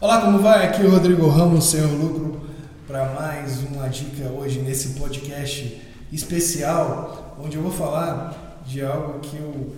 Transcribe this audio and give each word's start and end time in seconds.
Olá, 0.00 0.20
como 0.20 0.38
vai? 0.38 0.64
Aqui 0.64 0.82
é 0.82 0.84
o 0.84 0.92
Rodrigo 0.92 1.26
Ramos, 1.26 1.70
Senhor 1.70 1.90
Lucro, 1.90 2.40
para 2.86 3.14
mais 3.14 3.64
uma 3.64 3.88
dica 3.88 4.28
hoje 4.28 4.60
nesse 4.60 4.90
podcast 4.90 5.82
especial, 6.12 7.36
onde 7.42 7.56
eu 7.56 7.62
vou 7.62 7.72
falar 7.72 8.62
de 8.64 8.80
algo 8.80 9.18
que, 9.18 9.36
eu, 9.36 9.72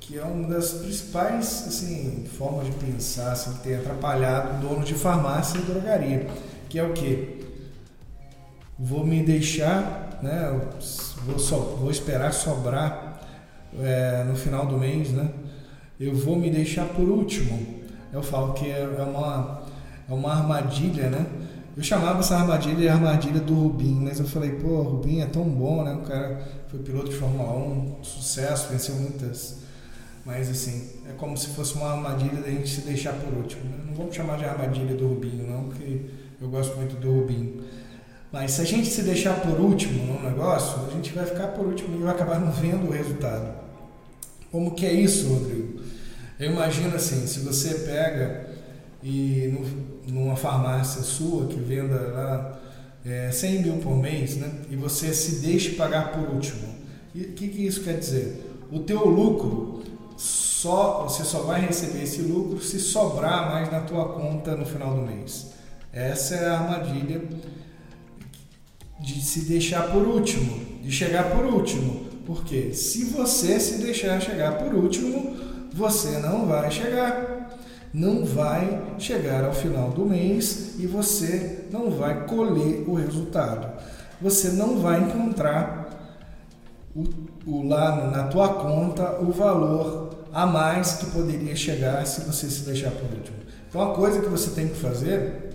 que 0.00 0.18
é 0.18 0.24
uma 0.24 0.48
das 0.48 0.72
principais 0.72 1.64
assim, 1.68 2.26
formas 2.36 2.66
de 2.66 2.72
pensar 2.72 3.30
assim, 3.30 3.52
que 3.52 3.60
tem 3.60 3.76
atrapalhado 3.76 4.56
o 4.56 4.68
dono 4.68 4.84
de 4.84 4.94
farmácia 4.94 5.58
e 5.58 5.62
drogaria, 5.62 6.26
que 6.68 6.80
é 6.80 6.82
o 6.82 6.92
que? 6.92 7.46
Vou 8.76 9.06
me 9.06 9.22
deixar, 9.22 10.18
né, 10.24 10.60
vou, 11.24 11.38
so, 11.38 11.56
vou 11.78 11.92
esperar 11.92 12.32
sobrar 12.32 13.20
é, 13.78 14.24
no 14.24 14.34
final 14.34 14.66
do 14.66 14.76
mês, 14.76 15.12
né? 15.12 15.30
Eu 16.00 16.16
vou 16.16 16.34
me 16.34 16.50
deixar 16.50 16.86
por 16.86 17.08
último 17.08 17.75
eu 18.16 18.22
falo 18.22 18.54
que 18.54 18.66
é, 18.66 18.80
é 18.80 19.02
uma, 19.02 19.62
é 20.08 20.12
uma 20.12 20.32
armadilha, 20.32 21.10
né? 21.10 21.26
Eu 21.76 21.82
chamava 21.82 22.20
essa 22.20 22.36
armadilha 22.36 22.76
de 22.76 22.88
armadilha 22.88 23.40
do 23.40 23.54
Rubinho, 23.54 24.00
mas 24.00 24.18
eu 24.18 24.26
falei, 24.26 24.52
pô, 24.52 24.80
Rubinho 24.80 25.22
é 25.22 25.26
tão 25.26 25.44
bom, 25.44 25.84
né? 25.84 25.92
O 25.92 26.00
cara 26.06 26.40
foi 26.68 26.80
piloto 26.80 27.10
de 27.10 27.16
Fórmula 27.16 27.52
1, 27.54 27.98
sucesso, 28.02 28.70
venceu 28.70 28.94
muitas. 28.94 29.58
Mas 30.24 30.48
assim, 30.48 30.88
é 31.08 31.12
como 31.12 31.36
se 31.36 31.48
fosse 31.48 31.74
uma 31.74 31.92
armadilha 31.92 32.40
da 32.40 32.48
gente 32.48 32.68
se 32.68 32.80
deixar 32.80 33.12
por 33.12 33.32
último. 33.34 33.62
Né? 33.64 33.84
Não 33.86 33.94
vamos 33.94 34.16
chamar 34.16 34.38
de 34.38 34.46
armadilha 34.46 34.96
do 34.96 35.08
Rubinho, 35.08 35.46
não, 35.46 35.64
porque 35.64 36.06
eu 36.40 36.48
gosto 36.48 36.74
muito 36.76 36.96
do 36.96 37.12
Rubinho. 37.12 37.62
Mas 38.32 38.52
se 38.52 38.62
a 38.62 38.64
gente 38.64 38.88
se 38.88 39.02
deixar 39.02 39.40
por 39.40 39.60
último 39.60 40.14
no 40.14 40.22
negócio, 40.28 40.86
a 40.86 40.90
gente 40.90 41.12
vai 41.12 41.26
ficar 41.26 41.48
por 41.48 41.66
último 41.66 41.96
e 41.96 42.02
vai 42.02 42.14
acabar 42.14 42.40
não 42.40 42.50
vendo 42.50 42.88
o 42.88 42.90
resultado. 42.90 43.54
Como 44.50 44.74
que 44.74 44.86
é 44.86 44.92
isso, 44.92 45.28
Rodrigo? 45.28 45.65
Eu 46.38 46.52
imagino 46.52 46.94
assim, 46.94 47.26
se 47.26 47.40
você 47.40 47.74
pega 47.86 48.46
e 49.02 49.54
numa 50.06 50.36
farmácia 50.36 51.02
sua 51.02 51.46
que 51.46 51.58
venda 51.58 51.94
lá 51.94 52.60
é, 53.04 53.30
100 53.30 53.62
mil 53.62 53.76
por 53.78 53.96
mês, 53.96 54.36
né, 54.36 54.50
e 54.70 54.76
você 54.76 55.14
se 55.14 55.36
deixe 55.36 55.70
pagar 55.70 56.12
por 56.12 56.28
último, 56.28 56.76
o 57.14 57.18
que, 57.18 57.48
que 57.48 57.66
isso 57.66 57.82
quer 57.82 57.98
dizer? 57.98 58.44
O 58.70 58.80
teu 58.80 59.06
lucro 59.06 59.82
só 60.16 61.04
você 61.08 61.24
só 61.24 61.40
vai 61.40 61.60
receber 61.60 62.02
esse 62.02 62.20
lucro 62.22 62.62
se 62.62 62.80
sobrar 62.80 63.50
mais 63.50 63.70
na 63.70 63.80
tua 63.80 64.08
conta 64.10 64.54
no 64.54 64.66
final 64.66 64.94
do 64.94 65.02
mês. 65.02 65.52
Essa 65.92 66.34
é 66.34 66.48
a 66.48 66.58
armadilha 66.58 67.22
de 69.00 69.22
se 69.22 69.42
deixar 69.42 69.90
por 69.90 70.06
último, 70.06 70.82
de 70.82 70.90
chegar 70.90 71.30
por 71.30 71.46
último. 71.46 72.06
Porque 72.26 72.74
se 72.74 73.04
você 73.04 73.58
se 73.60 73.78
deixar 73.78 74.20
chegar 74.20 74.58
por 74.58 74.74
último, 74.74 75.36
você 75.76 76.18
não 76.18 76.46
vai 76.46 76.70
chegar. 76.70 77.50
Não 77.92 78.24
vai 78.24 78.82
chegar 78.98 79.44
ao 79.44 79.52
final 79.52 79.90
do 79.90 80.04
mês 80.04 80.74
e 80.78 80.86
você 80.86 81.66
não 81.70 81.90
vai 81.90 82.26
colher 82.26 82.84
o 82.86 82.94
resultado. 82.94 83.68
Você 84.20 84.50
não 84.50 84.80
vai 84.80 85.00
encontrar 85.02 85.86
o, 86.94 87.04
o, 87.46 87.68
lá 87.68 88.10
na 88.10 88.24
tua 88.24 88.48
conta 88.54 89.18
o 89.20 89.30
valor 89.30 90.10
a 90.32 90.46
mais 90.46 90.94
que 90.94 91.06
poderia 91.06 91.54
chegar 91.54 92.06
se 92.06 92.22
você 92.22 92.48
se 92.50 92.62
deixar 92.62 92.90
por 92.90 93.10
último. 93.16 93.36
Então 93.68 93.92
a 93.92 93.94
coisa 93.94 94.20
que 94.20 94.28
você 94.28 94.50
tem 94.50 94.68
que 94.68 94.76
fazer 94.76 95.50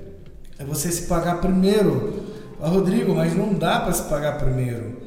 é 0.57 0.63
você 0.63 0.91
se 0.91 1.07
pagar 1.07 1.41
primeiro. 1.41 2.23
Ah, 2.61 2.67
Rodrigo, 2.67 3.15
mas 3.15 3.35
não 3.35 3.53
dá 3.53 3.79
para 3.79 3.93
se 3.93 4.03
pagar 4.03 4.37
primeiro. 4.37 5.00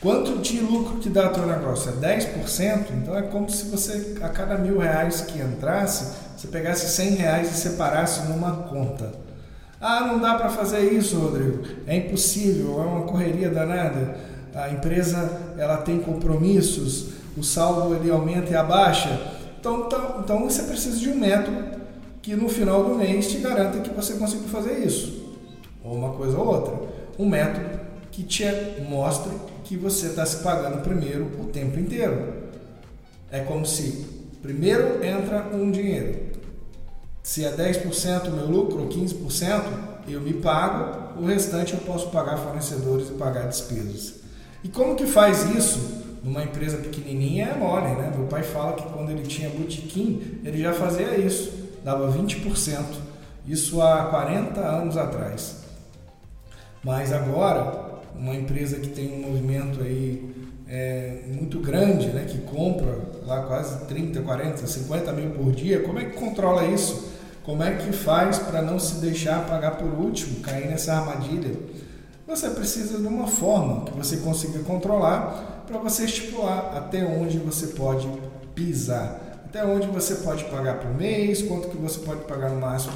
Quanto 0.00 0.38
de 0.38 0.60
lucro 0.60 0.98
que 0.98 1.08
dá 1.08 1.28
o 1.28 1.32
teu 1.32 1.44
negócio? 1.44 1.92
É 2.00 2.18
10%? 2.18 2.90
Então 3.02 3.18
é 3.18 3.22
como 3.22 3.50
se 3.50 3.64
você, 3.68 4.16
a 4.22 4.28
cada 4.28 4.56
mil 4.56 4.78
reais 4.78 5.22
que 5.22 5.40
entrasse, 5.40 6.14
você 6.36 6.46
pegasse 6.46 6.88
100 6.94 7.10
reais 7.16 7.50
e 7.50 7.60
separasse 7.60 8.28
numa 8.28 8.52
conta. 8.68 9.10
Ah, 9.80 10.06
não 10.06 10.20
dá 10.20 10.34
para 10.34 10.50
fazer 10.50 10.92
isso, 10.92 11.18
Rodrigo. 11.18 11.64
É 11.84 11.96
impossível, 11.96 12.80
é 12.80 12.84
uma 12.84 13.02
correria 13.02 13.50
danada. 13.50 14.16
A 14.54 14.70
empresa 14.70 15.30
ela 15.58 15.78
tem 15.78 15.98
compromissos, 15.98 17.10
o 17.36 17.42
saldo 17.42 17.92
ele 17.96 18.08
aumenta 18.08 18.52
e 18.52 18.56
abaixa. 18.56 19.20
Então, 19.58 19.86
então, 19.86 20.20
então 20.20 20.44
você 20.44 20.62
precisa 20.62 20.96
de 20.96 21.08
um 21.08 21.16
método 21.16 21.76
que 22.22 22.36
no 22.36 22.48
final 22.48 22.84
do 22.84 22.94
mês 22.94 23.28
te 23.28 23.38
garanta 23.38 23.80
que 23.80 23.90
você 23.90 24.14
consiga 24.14 24.46
fazer 24.48 24.78
isso. 24.78 25.36
Ou 25.82 25.96
uma 25.96 26.10
coisa 26.10 26.38
ou 26.38 26.46
outra. 26.46 26.74
Um 27.18 27.28
método 27.28 27.80
que 28.12 28.22
te 28.22 28.44
mostre 28.88 29.32
que 29.68 29.76
você 29.76 30.06
está 30.06 30.24
se 30.24 30.38
pagando 30.38 30.82
primeiro 30.82 31.26
o 31.38 31.44
tempo 31.44 31.78
inteiro. 31.78 32.48
É 33.30 33.40
como 33.40 33.66
se 33.66 34.06
primeiro 34.40 35.04
entra 35.04 35.50
um 35.52 35.70
dinheiro. 35.70 36.28
Se 37.22 37.44
é 37.44 37.52
10% 37.52 38.28
o 38.28 38.30
meu 38.30 38.46
lucro, 38.46 38.80
ou 38.80 38.88
15%, 38.88 39.62
eu 40.08 40.22
me 40.22 40.32
pago, 40.32 41.20
o 41.20 41.26
restante 41.26 41.74
eu 41.74 41.80
posso 41.80 42.08
pagar 42.08 42.38
fornecedores 42.38 43.10
e 43.10 43.12
pagar 43.12 43.46
despesas. 43.46 44.14
E 44.64 44.70
como 44.70 44.96
que 44.96 45.06
faz 45.06 45.44
isso? 45.54 45.98
Numa 46.24 46.42
empresa 46.42 46.78
pequenininha 46.78 47.48
é 47.48 47.54
mole, 47.54 47.94
né? 47.94 48.10
Meu 48.16 48.26
pai 48.26 48.42
fala 48.42 48.72
que 48.72 48.88
quando 48.88 49.10
ele 49.10 49.22
tinha 49.24 49.50
botequim, 49.50 50.40
ele 50.44 50.62
já 50.62 50.72
fazia 50.72 51.18
isso, 51.18 51.52
dava 51.84 52.10
20%. 52.10 52.84
Isso 53.46 53.82
há 53.82 54.06
40 54.06 54.60
anos 54.60 54.96
atrás. 54.96 55.56
Mas 56.82 57.12
agora 57.12 57.87
uma 58.16 58.34
empresa 58.34 58.76
que 58.76 58.88
tem 58.88 59.12
um 59.12 59.30
movimento 59.30 59.82
aí 59.82 60.34
é, 60.68 61.22
muito 61.26 61.60
grande, 61.60 62.08
né, 62.08 62.26
que 62.28 62.38
compra 62.38 62.98
lá 63.26 63.42
quase 63.42 63.86
30, 63.86 64.20
40, 64.20 64.66
50 64.66 65.12
mil 65.12 65.30
por 65.30 65.52
dia, 65.52 65.80
como 65.80 65.98
é 65.98 66.04
que 66.04 66.16
controla 66.18 66.66
isso? 66.66 67.08
Como 67.42 67.62
é 67.62 67.76
que 67.76 67.92
faz 67.92 68.38
para 68.38 68.60
não 68.60 68.78
se 68.78 68.96
deixar 68.96 69.46
pagar 69.46 69.76
por 69.76 69.86
último, 69.86 70.40
cair 70.40 70.68
nessa 70.68 70.94
armadilha? 70.94 71.54
Você 72.26 72.50
precisa 72.50 72.98
de 72.98 73.06
uma 73.06 73.26
forma 73.26 73.86
que 73.86 73.92
você 73.92 74.18
consiga 74.18 74.58
controlar 74.58 75.64
para 75.66 75.78
você 75.78 76.04
estipular 76.04 76.76
até 76.76 77.02
onde 77.06 77.38
você 77.38 77.68
pode 77.68 78.06
pisar, 78.54 79.40
até 79.46 79.64
onde 79.64 79.86
você 79.86 80.16
pode 80.16 80.44
pagar 80.44 80.78
por 80.78 80.94
mês, 80.94 81.40
quanto 81.40 81.68
que 81.68 81.76
você 81.78 82.00
pode 82.00 82.24
pagar 82.24 82.50
no 82.50 82.60
máximo 82.60 82.92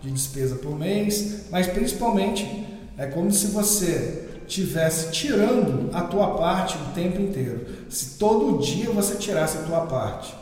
de 0.00 0.10
despesa 0.12 0.54
por 0.54 0.78
mês, 0.78 1.46
mas 1.50 1.66
principalmente 1.66 2.64
é 2.96 3.06
como 3.06 3.32
se 3.32 3.48
você 3.48 4.25
tivesse 4.46 5.10
tirando 5.10 5.90
a 5.92 6.02
tua 6.02 6.36
parte 6.36 6.76
o 6.76 6.94
tempo 6.94 7.20
inteiro. 7.20 7.66
Se 7.88 8.18
todo 8.18 8.62
dia 8.62 8.90
você 8.90 9.16
tirasse 9.16 9.58
a 9.58 9.62
tua 9.62 9.80
parte. 9.82 10.34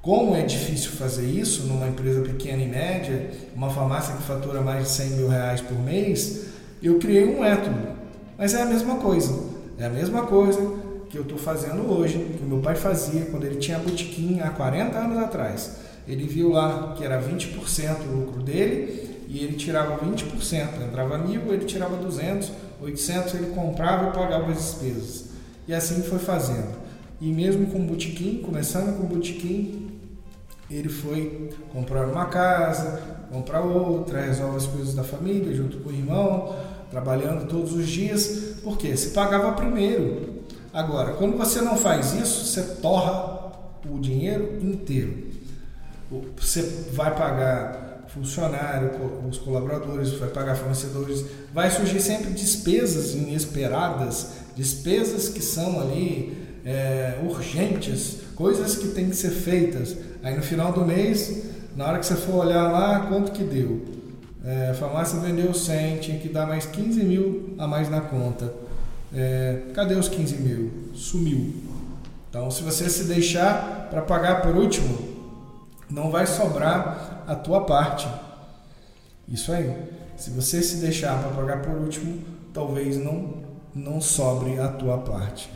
Como 0.00 0.34
é 0.34 0.42
difícil 0.42 0.92
fazer 0.92 1.26
isso 1.26 1.66
numa 1.66 1.86
empresa 1.88 2.22
pequena 2.22 2.62
e 2.62 2.68
média, 2.68 3.30
uma 3.54 3.68
farmácia 3.68 4.14
que 4.14 4.22
fatura 4.22 4.60
mais 4.60 4.84
de 4.84 4.90
100 4.90 5.10
mil 5.10 5.28
reais 5.28 5.60
por 5.60 5.78
mês, 5.78 6.46
eu 6.82 6.98
criei 6.98 7.24
um 7.24 7.40
método. 7.40 7.98
Mas 8.38 8.54
é 8.54 8.62
a 8.62 8.66
mesma 8.66 8.96
coisa. 8.96 9.38
É 9.78 9.86
a 9.86 9.90
mesma 9.90 10.22
coisa 10.22 10.60
que 11.10 11.16
eu 11.16 11.22
estou 11.22 11.38
fazendo 11.38 11.90
hoje, 11.90 12.18
que 12.38 12.44
meu 12.44 12.58
pai 12.58 12.74
fazia 12.74 13.26
quando 13.26 13.44
ele 13.44 13.56
tinha 13.56 13.78
botiquim 13.78 14.40
há 14.40 14.50
40 14.50 14.96
anos 14.98 15.18
atrás. 15.18 15.76
Ele 16.06 16.26
viu 16.26 16.50
lá 16.50 16.94
que 16.96 17.04
era 17.04 17.20
20% 17.20 18.06
o 18.06 18.16
lucro 18.20 18.42
dele 18.42 19.24
e 19.28 19.44
ele 19.44 19.56
tirava 19.56 19.98
20%. 19.98 20.82
Entrava 20.88 21.18
mil, 21.18 21.52
ele 21.52 21.64
tirava 21.64 21.96
200 21.96 22.50
800 22.80 23.34
ele 23.34 23.46
comprava 23.54 24.08
e 24.08 24.12
pagava 24.12 24.50
as 24.50 24.58
despesas. 24.58 25.24
E 25.66 25.74
assim 25.74 26.02
foi 26.02 26.18
fazendo. 26.18 26.76
E 27.20 27.32
mesmo 27.32 27.66
com 27.66 27.78
o 27.78 27.86
botequim, 27.86 28.42
começando 28.42 28.96
com 28.96 29.04
o 29.04 29.06
botequim, 29.08 29.90
ele 30.70 30.88
foi 30.88 31.50
comprar 31.72 32.06
uma 32.06 32.26
casa, 32.26 33.00
comprar 33.30 33.60
outra, 33.60 34.22
resolve 34.22 34.56
as 34.56 34.66
coisas 34.66 34.94
da 34.94 35.02
família 35.02 35.54
junto 35.54 35.78
com 35.78 35.90
o 35.90 35.92
irmão, 35.92 36.54
trabalhando 36.90 37.48
todos 37.48 37.72
os 37.74 37.88
dias, 37.88 38.56
porque 38.62 38.96
se 38.96 39.10
pagava 39.10 39.52
primeiro. 39.52 40.44
Agora, 40.72 41.14
quando 41.14 41.36
você 41.36 41.60
não 41.60 41.76
faz 41.76 42.12
isso, 42.12 42.44
você 42.44 42.62
torra 42.76 43.52
o 43.88 43.98
dinheiro 43.98 44.58
inteiro. 44.62 45.28
Você 46.36 46.62
vai 46.92 47.14
pagar 47.14 47.87
funcionário, 48.18 48.90
os 49.28 49.38
colaboradores, 49.38 50.12
vai 50.14 50.28
pagar 50.28 50.56
fornecedores, 50.56 51.24
vai 51.54 51.70
surgir 51.70 52.00
sempre 52.00 52.30
despesas 52.32 53.14
inesperadas, 53.14 54.32
despesas 54.56 55.28
que 55.28 55.40
são 55.40 55.80
ali 55.80 56.36
é, 56.64 57.18
urgentes, 57.22 58.18
coisas 58.34 58.76
que 58.76 58.88
têm 58.88 59.08
que 59.08 59.16
ser 59.16 59.30
feitas. 59.30 59.96
Aí 60.22 60.34
no 60.36 60.42
final 60.42 60.72
do 60.72 60.84
mês, 60.84 61.44
na 61.76 61.86
hora 61.86 61.98
que 61.98 62.06
você 62.06 62.16
for 62.16 62.44
olhar 62.44 62.70
lá, 62.72 63.06
quanto 63.06 63.30
que 63.32 63.44
deu? 63.44 63.84
É, 64.44 64.70
a 64.70 64.74
farmácia 64.74 65.18
vendeu 65.20 65.54
100, 65.54 65.98
tinha 65.98 66.18
que 66.18 66.28
dar 66.28 66.46
mais 66.46 66.66
15 66.66 67.02
mil 67.04 67.54
a 67.58 67.66
mais 67.66 67.88
na 67.88 68.00
conta. 68.00 68.52
É, 69.14 69.62
cadê 69.74 69.94
os 69.94 70.08
15 70.08 70.36
mil? 70.36 70.70
Sumiu. 70.94 71.54
Então, 72.28 72.50
se 72.50 72.62
você 72.62 72.90
se 72.90 73.04
deixar 73.04 73.88
para 73.90 74.02
pagar 74.02 74.42
por 74.42 74.54
último, 74.54 74.98
não 75.90 76.10
vai 76.10 76.26
sobrar 76.26 77.07
a 77.28 77.36
tua 77.36 77.60
parte. 77.60 78.08
Isso 79.28 79.52
aí. 79.52 79.72
Se 80.16 80.30
você 80.30 80.62
se 80.62 80.78
deixar 80.78 81.22
para 81.22 81.30
pagar 81.30 81.62
por 81.62 81.76
último, 81.76 82.24
talvez 82.52 82.96
não 82.96 83.46
não 83.74 84.00
sobre 84.00 84.58
a 84.58 84.68
tua 84.68 84.98
parte. 84.98 85.48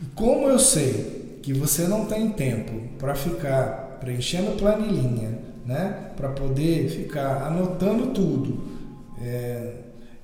E 0.00 0.06
como 0.14 0.48
eu 0.48 0.58
sei 0.58 1.40
que 1.42 1.52
você 1.52 1.86
não 1.86 2.06
tem 2.06 2.30
tempo 2.30 2.96
para 2.96 3.14
ficar 3.14 3.98
preenchendo 4.00 4.52
planilhinha, 4.52 5.38
né? 5.66 6.12
Para 6.16 6.30
poder 6.30 6.88
ficar 6.88 7.46
anotando 7.46 8.06
tudo. 8.08 8.72
É, 9.20 9.74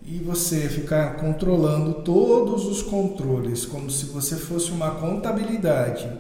e 0.03 0.19
você 0.19 0.69
ficar 0.69 1.17
controlando 1.17 2.03
todos 2.03 2.65
os 2.65 2.81
controles, 2.81 3.67
como 3.67 3.91
se 3.91 4.07
você 4.07 4.37
fosse 4.37 4.71
uma 4.71 4.93
contabilidade. 4.93 6.11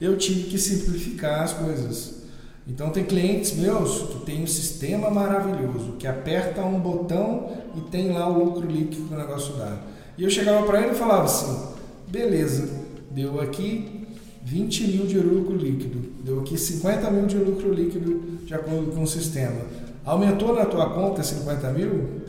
Eu 0.00 0.18
tive 0.18 0.50
que 0.50 0.58
simplificar 0.58 1.42
as 1.42 1.52
coisas. 1.52 2.21
Então 2.66 2.90
tem 2.90 3.04
clientes 3.04 3.56
meus 3.56 4.02
que 4.02 4.24
tem 4.24 4.42
um 4.42 4.46
sistema 4.46 5.10
maravilhoso, 5.10 5.92
que 5.98 6.06
aperta 6.06 6.62
um 6.62 6.78
botão 6.78 7.50
e 7.76 7.80
tem 7.90 8.12
lá 8.12 8.28
o 8.28 8.44
lucro 8.44 8.66
líquido 8.66 9.08
que 9.08 9.14
o 9.14 9.18
negócio 9.18 9.54
dá. 9.54 9.78
E 10.16 10.22
eu 10.22 10.30
chegava 10.30 10.64
para 10.64 10.82
ele 10.82 10.92
e 10.92 10.94
falava 10.94 11.24
assim, 11.24 11.74
beleza, 12.08 12.68
deu 13.10 13.40
aqui 13.40 14.06
20 14.44 14.86
mil 14.88 15.06
de 15.06 15.18
lucro 15.18 15.56
líquido, 15.56 16.00
deu 16.22 16.40
aqui 16.40 16.56
50 16.56 17.10
mil 17.10 17.26
de 17.26 17.36
lucro 17.36 17.72
líquido 17.72 18.20
de 18.44 18.54
acordo 18.54 18.92
com 18.92 19.02
o 19.02 19.06
sistema. 19.06 19.60
Aumentou 20.04 20.54
na 20.54 20.64
tua 20.64 20.90
conta 20.90 21.22
50 21.22 21.70
mil? 21.70 22.22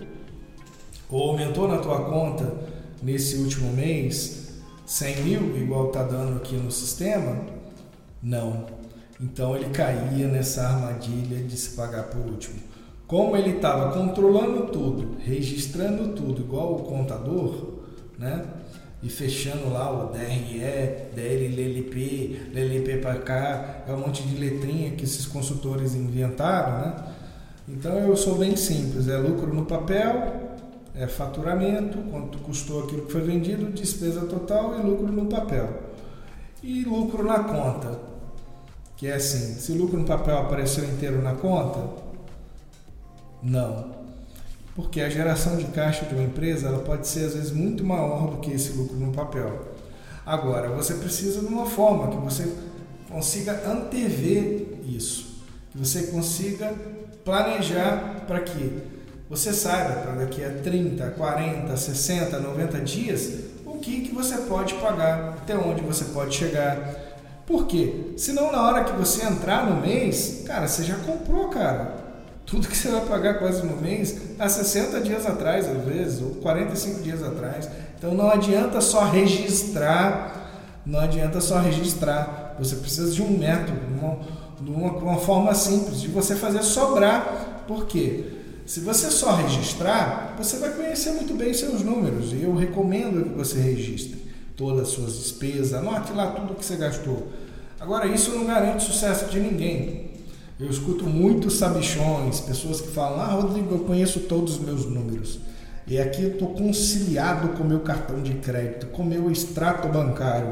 Ou 1.10 1.30
aumentou 1.30 1.68
na 1.68 1.78
tua 1.78 2.06
conta 2.06 2.54
nesse 3.02 3.36
último 3.38 3.72
mês 3.74 4.62
100 4.86 5.24
mil, 5.24 5.58
igual 5.58 5.88
está 5.88 6.04
dando 6.04 6.38
aqui 6.38 6.56
no 6.56 6.72
sistema? 6.72 7.38
Não. 8.22 8.83
Então 9.24 9.56
ele 9.56 9.70
caía 9.70 10.28
nessa 10.28 10.68
armadilha 10.68 11.38
de 11.38 11.56
se 11.56 11.78
pagar 11.78 12.04
por 12.04 12.26
último. 12.26 12.60
Como 13.08 13.38
ele 13.38 13.52
estava 13.52 13.94
controlando 13.94 14.68
tudo, 14.68 15.16
registrando 15.20 16.10
tudo, 16.10 16.42
igual 16.42 16.74
o 16.74 16.84
contador, 16.84 17.80
né? 18.20 18.44
E 19.02 19.10
fechando 19.10 19.70
lá 19.70 19.90
o 19.92 20.12
DRE, 20.12 21.10
DLLP, 21.16 22.50
LLP 22.54 22.98
para 22.98 23.20
cá, 23.20 23.84
é 23.88 23.94
um 23.94 24.00
monte 24.00 24.24
de 24.24 24.36
letrinha 24.36 24.92
que 24.92 25.06
esses 25.06 25.26
consultores 25.26 25.96
inventaram, 25.96 26.80
né? 26.80 26.96
Então 27.68 27.98
eu 28.00 28.18
sou 28.18 28.38
bem 28.38 28.58
simples, 28.58 29.08
é 29.08 29.18
lucro 29.18 29.54
no 29.54 29.66
papel, 29.66 30.52
é 30.96 31.08
faturamento, 31.08 31.98
quanto 32.12 32.40
custou 32.40 32.84
aquilo 32.84 33.06
que 33.06 33.12
foi 33.12 33.22
vendido, 33.22 33.72
despesa 33.72 34.26
total 34.26 34.80
e 34.80 34.84
lucro 34.84 35.08
no 35.08 35.28
papel. 35.28 35.70
E 36.62 36.84
lucro 36.84 37.24
na 37.24 37.40
conta, 37.40 38.13
que 39.04 39.08
é 39.10 39.16
assim, 39.16 39.56
se 39.60 39.74
lucro 39.74 40.00
no 40.00 40.06
papel 40.06 40.38
apareceu 40.38 40.86
inteiro 40.86 41.22
na 41.22 41.34
conta, 41.34 41.90
não. 43.42 43.92
Porque 44.78 45.02
a 45.02 45.10
geração 45.10 45.58
de 45.58 45.66
caixa 45.66 46.06
de 46.06 46.16
uma 46.16 46.24
empresa 46.24 46.70
ela 46.70 46.80
pode 46.80 47.06
ser 47.06 47.26
às 47.26 47.34
vezes 47.34 47.52
muito 47.52 47.84
maior 47.84 48.32
do 48.32 48.38
que 48.38 48.50
esse 48.50 48.72
lucro 48.72 48.96
no 48.96 49.12
papel. 49.12 49.74
Agora, 50.26 50.70
você 50.70 50.94
precisa 50.94 51.42
de 51.42 51.48
uma 51.48 51.66
forma 51.66 52.12
que 52.12 52.16
você 52.16 52.50
consiga 53.12 53.62
antever 53.70 54.68
isso, 54.86 55.44
que 55.74 55.78
você 55.78 56.04
consiga 56.04 56.74
planejar 57.26 58.24
para 58.26 58.40
que 58.40 58.84
você 59.30 59.52
saiba 59.52 60.00
para 60.00 60.14
daqui 60.14 60.42
a 60.46 60.50
30, 60.50 61.10
40, 61.10 61.76
60, 61.76 62.40
90 62.40 62.80
dias 62.80 63.34
o 63.66 63.80
que, 63.80 64.00
que 64.00 64.16
você 64.16 64.38
pode 64.38 64.76
pagar, 64.76 65.40
até 65.42 65.58
onde 65.58 65.82
você 65.82 66.06
pode 66.06 66.34
chegar. 66.34 67.03
Por 67.46 67.68
quê? 67.68 68.14
Senão 68.18 68.52
na 68.52 68.66
hora 68.66 68.84
que 68.86 68.94
você 68.94 69.26
entrar 69.26 69.70
no 69.70 69.82
mês, 69.82 70.44
cara, 70.46 70.68
você 70.68 70.84
já 70.84 70.96
comprou, 70.96 71.50
cara. 71.50 72.04
Tudo 72.46 72.68
que 72.68 72.76
você 72.76 72.90
vai 72.90 73.02
pagar 73.02 73.40
quase 73.40 73.66
no 73.66 73.78
mês 73.78 74.18
há 74.40 74.48
60 74.48 75.02
dias 75.02 75.26
atrás, 75.26 75.68
às 75.68 75.84
vezes, 75.84 76.22
ou 76.22 76.36
45 76.36 77.02
dias 77.02 77.24
atrás. 77.24 77.70
Então 77.98 78.14
não 78.14 78.30
adianta 78.30 78.80
só 78.80 79.04
registrar, 79.06 80.82
não 80.86 81.00
adianta 81.00 81.42
só 81.42 81.60
registrar. 81.60 82.56
Você 82.60 82.76
precisa 82.78 83.12
de 83.12 83.22
um 83.22 83.38
método, 83.38 83.80
uma, 84.62 84.92
uma, 84.92 85.18
forma 85.18 85.54
simples 85.54 86.00
de 86.02 86.08
você 86.08 86.36
fazer 86.36 86.64
sobrar. 86.64 87.64
Por 87.68 87.88
quê? 87.88 88.26
Se 88.66 88.80
você 88.80 89.10
só 89.12 89.36
registrar, 89.36 90.36
você 90.38 90.58
vai 90.58 90.72
conhecer 90.72 91.12
muito 91.12 91.34
bem 91.34 91.54
seus 91.54 91.82
números 91.82 92.32
e 92.32 92.44
eu 92.44 92.56
recomendo 92.56 93.30
que 93.30 93.38
você 93.38 93.60
registre 93.60 94.23
todas 94.56 94.84
as 94.84 94.88
suas 94.90 95.14
despesas, 95.18 95.74
anote 95.74 96.14
lá 96.14 96.32
tudo 96.32 96.56
que 96.56 96.66
você 96.66 96.76
gastou. 96.76 97.28
Agora, 97.80 98.08
isso 98.08 98.32
não 98.32 98.46
garante 98.46 98.84
sucesso 98.84 99.30
de 99.30 99.40
ninguém. 99.40 100.12
Eu 100.60 100.70
escuto 100.70 101.06
muitos 101.06 101.58
sabichões, 101.58 102.40
pessoas 102.40 102.80
que 102.80 102.90
falam: 102.90 103.20
Ah, 103.20 103.34
Rodrigo, 103.34 103.74
eu 103.74 103.80
conheço 103.80 104.22
todos 104.22 104.56
os 104.56 104.60
meus 104.60 104.86
números. 104.86 105.40
E 105.86 106.00
aqui 106.00 106.24
eu 106.24 106.32
estou 106.32 106.50
conciliado 106.50 107.50
com 107.50 107.64
o 107.64 107.68
meu 107.68 107.82
cartão 107.82 108.22
de 108.22 108.34
crédito, 108.36 108.88
com 108.88 109.02
o 109.02 109.06
meu 109.06 109.30
extrato 109.30 109.88
bancário. 109.90 110.52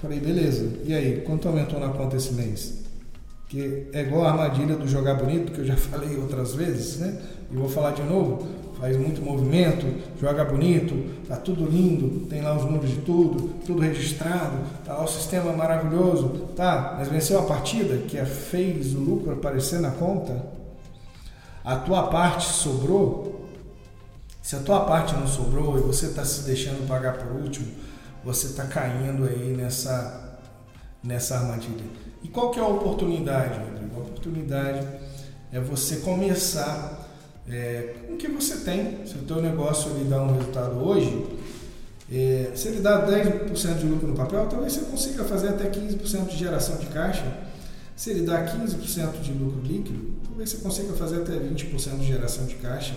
Falei, 0.00 0.20
beleza, 0.20 0.66
e 0.84 0.94
aí, 0.94 1.20
quanto 1.22 1.48
aumentou 1.48 1.78
na 1.78 1.88
conta 1.88 2.16
esse 2.16 2.32
mês? 2.32 2.79
Que 3.50 3.88
é 3.92 4.02
igual 4.02 4.24
a 4.24 4.30
armadilha 4.30 4.76
do 4.76 4.86
jogar 4.86 5.14
bonito, 5.14 5.50
que 5.50 5.58
eu 5.58 5.66
já 5.66 5.76
falei 5.90 6.16
outras 6.16 6.54
vezes, 6.54 6.98
né? 6.98 7.20
E 7.50 7.56
vou 7.56 7.68
falar 7.68 7.90
de 7.90 8.02
novo, 8.02 8.46
faz 8.80 8.96
muito 8.96 9.20
movimento, 9.20 9.84
joga 10.20 10.44
bonito, 10.44 10.94
tá 11.26 11.34
tudo 11.36 11.66
lindo, 11.66 12.26
tem 12.26 12.42
lá 12.42 12.56
os 12.56 12.64
números 12.64 12.88
de 12.88 12.98
tudo, 12.98 13.50
tudo 13.66 13.82
registrado, 13.82 14.56
tá 14.86 14.94
lá 14.94 15.04
o 15.04 15.08
sistema 15.08 15.52
maravilhoso, 15.52 16.28
tá? 16.54 16.94
Mas 16.96 17.08
venceu 17.08 17.40
a 17.40 17.42
partida, 17.42 17.98
que 17.98 18.16
é, 18.16 18.24
fez 18.24 18.94
o 18.94 19.00
lucro 19.00 19.32
aparecer 19.32 19.80
na 19.80 19.90
conta, 19.90 20.46
a 21.64 21.74
tua 21.74 22.04
parte 22.04 22.46
sobrou. 22.46 23.48
Se 24.40 24.56
a 24.56 24.60
tua 24.60 24.84
parte 24.84 25.14
não 25.14 25.26
sobrou 25.26 25.76
e 25.76 25.82
você 25.82 26.06
está 26.06 26.24
se 26.24 26.42
deixando 26.44 26.86
pagar 26.88 27.18
por 27.18 27.32
último, 27.32 27.66
você 28.24 28.46
está 28.46 28.64
caindo 28.64 29.24
aí 29.24 29.54
nessa, 29.56 30.38
nessa 31.02 31.36
armadilha. 31.36 31.84
E 32.22 32.28
qual 32.28 32.50
que 32.50 32.58
é 32.58 32.62
a 32.62 32.66
oportunidade, 32.66 33.58
Rodrigo? 33.58 33.96
A 33.96 34.02
oportunidade 34.02 34.86
é 35.52 35.60
você 35.60 35.96
começar 35.96 37.08
é, 37.48 37.94
com 38.06 38.14
o 38.14 38.16
que 38.16 38.28
você 38.28 38.58
tem. 38.58 39.06
Se 39.06 39.14
o 39.14 39.22
teu 39.22 39.40
negócio 39.40 39.90
ele 39.92 40.08
dá 40.08 40.22
um 40.22 40.34
resultado 40.34 40.76
hoje, 40.78 41.26
é, 42.10 42.50
se 42.54 42.68
ele 42.68 42.80
dá 42.80 43.06
10% 43.06 43.78
de 43.78 43.86
lucro 43.86 44.08
no 44.08 44.14
papel, 44.14 44.46
talvez 44.46 44.72
você 44.72 44.84
consiga 44.84 45.24
fazer 45.24 45.48
até 45.48 45.70
15% 45.70 46.28
de 46.28 46.36
geração 46.36 46.76
de 46.76 46.86
caixa. 46.86 47.24
Se 47.96 48.10
ele 48.10 48.22
dá 48.22 48.44
15% 48.44 49.20
de 49.20 49.32
lucro 49.32 49.60
líquido, 49.62 50.14
talvez 50.26 50.50
você 50.50 50.56
consiga 50.56 50.92
fazer 50.94 51.22
até 51.22 51.32
20% 51.32 51.98
de 51.98 52.06
geração 52.06 52.46
de 52.46 52.54
caixa. 52.56 52.94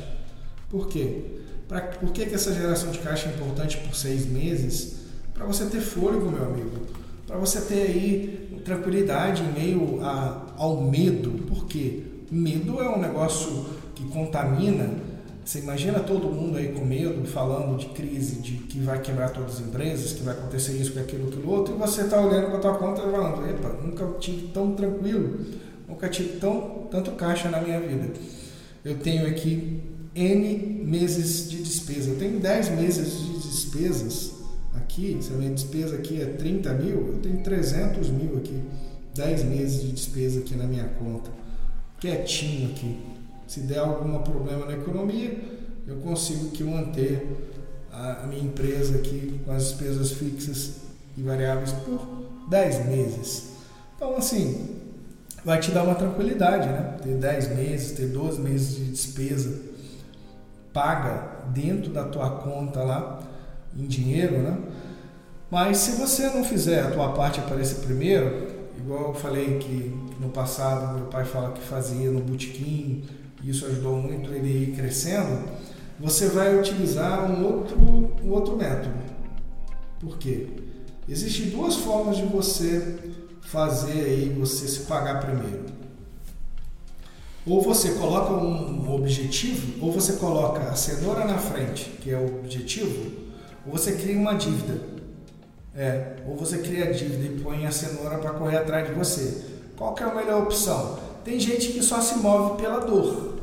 Por 0.69 0.87
quê? 0.87 1.41
Pra, 1.67 1.81
por 1.81 2.11
que, 2.11 2.25
que 2.25 2.33
essa 2.33 2.53
geração 2.53 2.91
de 2.91 2.99
caixa 2.99 3.29
é 3.29 3.33
importante 3.33 3.77
por 3.77 3.95
seis 3.95 4.25
meses? 4.25 4.95
Para 5.33 5.45
você 5.45 5.65
ter 5.65 5.81
fôlego, 5.81 6.31
meu 6.31 6.45
amigo. 6.45 6.87
Para 7.27 7.37
você 7.37 7.61
ter 7.61 7.81
aí 7.81 8.42
tranquilidade 8.63 9.43
em 9.43 9.51
meio 9.51 9.99
a, 10.01 10.53
ao 10.57 10.81
medo. 10.81 11.31
Por 11.47 11.65
quê? 11.65 12.03
Medo 12.31 12.81
é 12.81 12.89
um 12.89 12.99
negócio 12.99 13.65
que 13.93 14.03
contamina. 14.05 14.89
Você 15.45 15.59
imagina 15.59 15.99
todo 15.99 16.29
mundo 16.29 16.57
aí 16.57 16.69
com 16.69 16.85
medo, 16.85 17.25
falando 17.27 17.77
de 17.77 17.87
crise, 17.87 18.37
de 18.37 18.53
que 18.53 18.79
vai 18.79 19.01
quebrar 19.01 19.29
todas 19.29 19.55
as 19.55 19.59
empresas, 19.59 20.13
que 20.13 20.23
vai 20.23 20.33
acontecer 20.33 20.73
isso, 20.73 20.93
que 20.93 20.99
aquilo, 20.99 21.27
aquilo 21.27 21.51
outro, 21.51 21.75
e 21.75 21.77
você 21.77 22.01
está 22.01 22.21
olhando 22.21 22.47
para 22.47 22.57
a 22.57 22.61
tua 22.61 22.75
conta 22.75 23.01
e 23.01 23.11
falando, 23.11 23.49
epa, 23.49 23.69
nunca 23.83 24.07
tive 24.19 24.47
tão 24.47 24.71
tranquilo, 24.73 25.39
nunca 25.87 26.07
tive 26.07 26.37
tão, 26.39 26.87
tanto 26.89 27.11
caixa 27.11 27.49
na 27.49 27.59
minha 27.59 27.79
vida. 27.81 28.09
Eu 28.85 28.97
tenho 28.99 29.27
aqui 29.27 29.81
N 30.15 30.83
meses 30.85 31.49
de 31.49 31.57
despesa. 31.57 32.11
Eu 32.11 32.17
tenho 32.17 32.39
10 32.39 32.69
meses 32.71 33.19
de 33.19 33.33
despesas 33.39 34.32
aqui. 34.75 35.17
Se 35.21 35.33
a 35.33 35.37
minha 35.37 35.51
despesa 35.51 35.95
aqui 35.95 36.21
é 36.21 36.25
30 36.25 36.73
mil, 36.73 37.07
eu 37.07 37.19
tenho 37.21 37.43
300 37.43 38.09
mil 38.09 38.37
aqui. 38.37 38.61
10 39.13 39.43
meses 39.43 39.81
de 39.81 39.91
despesa 39.91 40.39
aqui 40.39 40.55
na 40.55 40.65
minha 40.65 40.85
conta. 40.85 41.29
Quietinho 41.99 42.71
aqui. 42.71 42.99
Se 43.47 43.61
der 43.61 43.79
algum 43.79 44.17
problema 44.19 44.65
na 44.65 44.73
economia, 44.73 45.37
eu 45.85 45.97
consigo 45.97 46.49
que 46.51 46.63
manter 46.63 47.27
a 47.91 48.25
minha 48.27 48.43
empresa 48.43 48.95
aqui 48.97 49.39
com 49.45 49.51
as 49.51 49.65
despesas 49.65 50.11
fixas 50.11 50.77
e 51.15 51.21
variáveis 51.21 51.71
por 51.71 52.01
10 52.49 52.87
meses. 52.87 53.49
Então, 53.95 54.15
assim, 54.15 54.79
vai 55.45 55.59
te 55.59 55.71
dar 55.71 55.83
uma 55.83 55.93
tranquilidade, 55.93 56.67
né? 56.67 56.97
Ter 57.03 57.15
10 57.15 57.55
meses, 57.55 57.91
ter 57.91 58.07
12 58.07 58.41
meses 58.41 58.75
de 58.75 58.85
despesa 58.85 59.73
paga 60.73 61.43
dentro 61.53 61.93
da 61.93 62.03
tua 62.05 62.29
conta 62.31 62.81
lá 62.81 63.21
em 63.77 63.85
dinheiro, 63.87 64.37
né? 64.39 64.57
Mas 65.49 65.77
se 65.77 65.91
você 65.91 66.29
não 66.29 66.43
fizer 66.43 66.81
a 66.81 66.91
tua 66.91 67.11
parte 67.13 67.39
aparecer 67.39 67.85
primeiro, 67.85 68.47
igual 68.77 69.09
eu 69.09 69.13
falei 69.13 69.59
que 69.59 69.95
no 70.19 70.29
passado 70.29 70.97
meu 70.97 71.05
pai 71.07 71.25
fala 71.25 71.51
que 71.51 71.61
fazia 71.61 72.09
no 72.09 72.21
botequim, 72.21 73.03
isso 73.43 73.65
ajudou 73.65 73.97
muito 73.97 74.31
ele 74.31 74.71
ir 74.71 74.75
crescendo, 74.75 75.43
você 75.99 76.27
vai 76.27 76.57
utilizar 76.57 77.29
um 77.29 77.45
outro, 77.45 77.77
um 77.79 78.31
outro 78.31 78.57
método. 78.57 78.95
Por 79.99 80.17
quê? 80.17 80.47
Existem 81.07 81.49
duas 81.49 81.75
formas 81.75 82.17
de 82.17 82.23
você 82.23 82.97
fazer 83.41 84.05
aí 84.05 84.35
você 84.37 84.67
se 84.67 84.81
pagar 84.81 85.19
primeiro. 85.19 85.65
Ou 87.45 87.61
você 87.61 87.91
coloca 87.91 88.33
um 88.33 88.93
objetivo, 88.93 89.85
ou 89.85 89.91
você 89.91 90.13
coloca 90.13 90.61
a 90.61 90.75
cenoura 90.75 91.25
na 91.25 91.37
frente, 91.37 91.89
que 92.01 92.09
é 92.09 92.17
o 92.17 92.39
objetivo, 92.39 93.22
ou 93.65 93.71
você 93.71 93.93
cria 93.93 94.17
uma 94.17 94.33
dívida. 94.33 94.79
É, 95.75 96.17
ou 96.27 96.35
você 96.35 96.59
cria 96.59 96.85
a 96.85 96.91
dívida 96.91 97.25
e 97.25 97.39
põe 97.41 97.65
a 97.65 97.71
cenoura 97.71 98.17
para 98.19 98.31
correr 98.31 98.57
atrás 98.57 98.87
de 98.87 98.93
você. 98.93 99.43
Qual 99.75 99.93
que 99.95 100.03
é 100.03 100.05
a 100.05 100.13
melhor 100.13 100.43
opção? 100.43 100.99
tem 101.23 101.39
gente 101.39 101.69
que 101.69 101.81
só 101.81 102.01
se 102.01 102.17
move 102.17 102.61
pela 102.61 102.79
dor. 102.79 103.33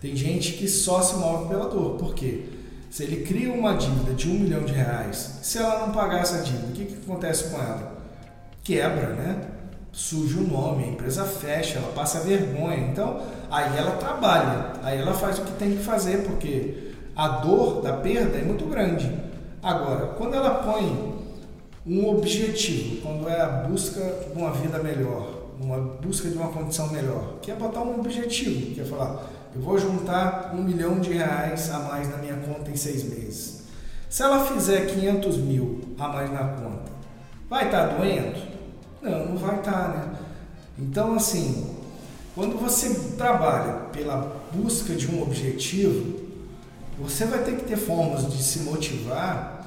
Tem 0.00 0.14
gente 0.14 0.52
que 0.52 0.68
só 0.68 1.02
se 1.02 1.16
move 1.16 1.48
pela 1.48 1.68
dor. 1.68 1.96
Por 1.96 2.14
quê? 2.14 2.44
Se 2.88 3.02
ele 3.02 3.24
cria 3.24 3.52
uma 3.52 3.74
dívida 3.74 4.14
de 4.14 4.30
um 4.30 4.34
milhão 4.34 4.64
de 4.64 4.72
reais, 4.72 5.40
se 5.42 5.58
ela 5.58 5.86
não 5.86 5.92
pagar 5.92 6.22
essa 6.22 6.42
dívida, 6.42 6.68
o 6.68 6.72
que, 6.72 6.84
que 6.86 6.94
acontece 6.94 7.50
com 7.50 7.58
ela? 7.58 7.98
Quebra, 8.62 9.08
né? 9.10 9.40
Suja 9.92 10.38
o 10.38 10.46
nome, 10.46 10.84
a 10.84 10.86
empresa 10.88 11.24
fecha, 11.24 11.78
ela 11.78 11.92
passa 11.92 12.20
vergonha. 12.20 12.88
Então, 12.92 13.20
aí 13.50 13.76
ela 13.76 13.96
trabalha, 13.96 14.74
aí 14.82 14.98
ela 14.98 15.12
faz 15.12 15.38
o 15.38 15.42
que 15.42 15.52
tem 15.52 15.76
que 15.76 15.82
fazer, 15.82 16.22
porque 16.22 16.87
a 17.18 17.26
dor 17.26 17.82
da 17.82 17.94
perda 17.94 18.38
é 18.38 18.42
muito 18.42 18.64
grande. 18.66 19.12
Agora, 19.60 20.14
quando 20.16 20.34
ela 20.34 20.62
põe 20.62 21.18
um 21.84 22.08
objetivo, 22.10 23.02
quando 23.02 23.28
é 23.28 23.40
a 23.40 23.48
busca 23.48 24.00
de 24.00 24.40
uma 24.40 24.52
vida 24.52 24.80
melhor, 24.80 25.26
uma 25.60 25.78
busca 25.78 26.28
de 26.28 26.38
uma 26.38 26.46
condição 26.46 26.92
melhor, 26.92 27.40
que 27.42 27.50
é 27.50 27.56
botar 27.56 27.80
um 27.80 27.98
objetivo, 27.98 28.72
que 28.72 28.80
é 28.80 28.84
falar, 28.84 29.24
eu 29.52 29.60
vou 29.60 29.76
juntar 29.76 30.54
um 30.54 30.62
milhão 30.62 31.00
de 31.00 31.12
reais 31.12 31.68
a 31.70 31.80
mais 31.80 32.08
na 32.08 32.18
minha 32.18 32.36
conta 32.36 32.70
em 32.70 32.76
seis 32.76 33.02
meses. 33.02 33.64
Se 34.08 34.22
ela 34.22 34.46
fizer 34.46 34.86
500 34.86 35.38
mil 35.38 35.80
a 35.98 36.06
mais 36.06 36.32
na 36.32 36.44
conta, 36.44 36.92
vai 37.50 37.64
estar 37.64 37.88
tá 37.88 37.94
doendo? 37.96 38.40
Não, 39.02 39.30
não 39.30 39.36
vai 39.36 39.56
estar, 39.56 39.72
tá, 39.72 39.88
né? 39.88 40.14
Então, 40.78 41.16
assim, 41.16 41.74
quando 42.36 42.56
você 42.56 43.16
trabalha 43.16 43.72
pela 43.92 44.36
busca 44.52 44.94
de 44.94 45.10
um 45.10 45.20
objetivo, 45.20 46.27
você 47.00 47.24
vai 47.24 47.42
ter 47.44 47.56
que 47.56 47.64
ter 47.64 47.76
formas 47.76 48.30
de 48.32 48.42
se 48.42 48.60
motivar 48.60 49.58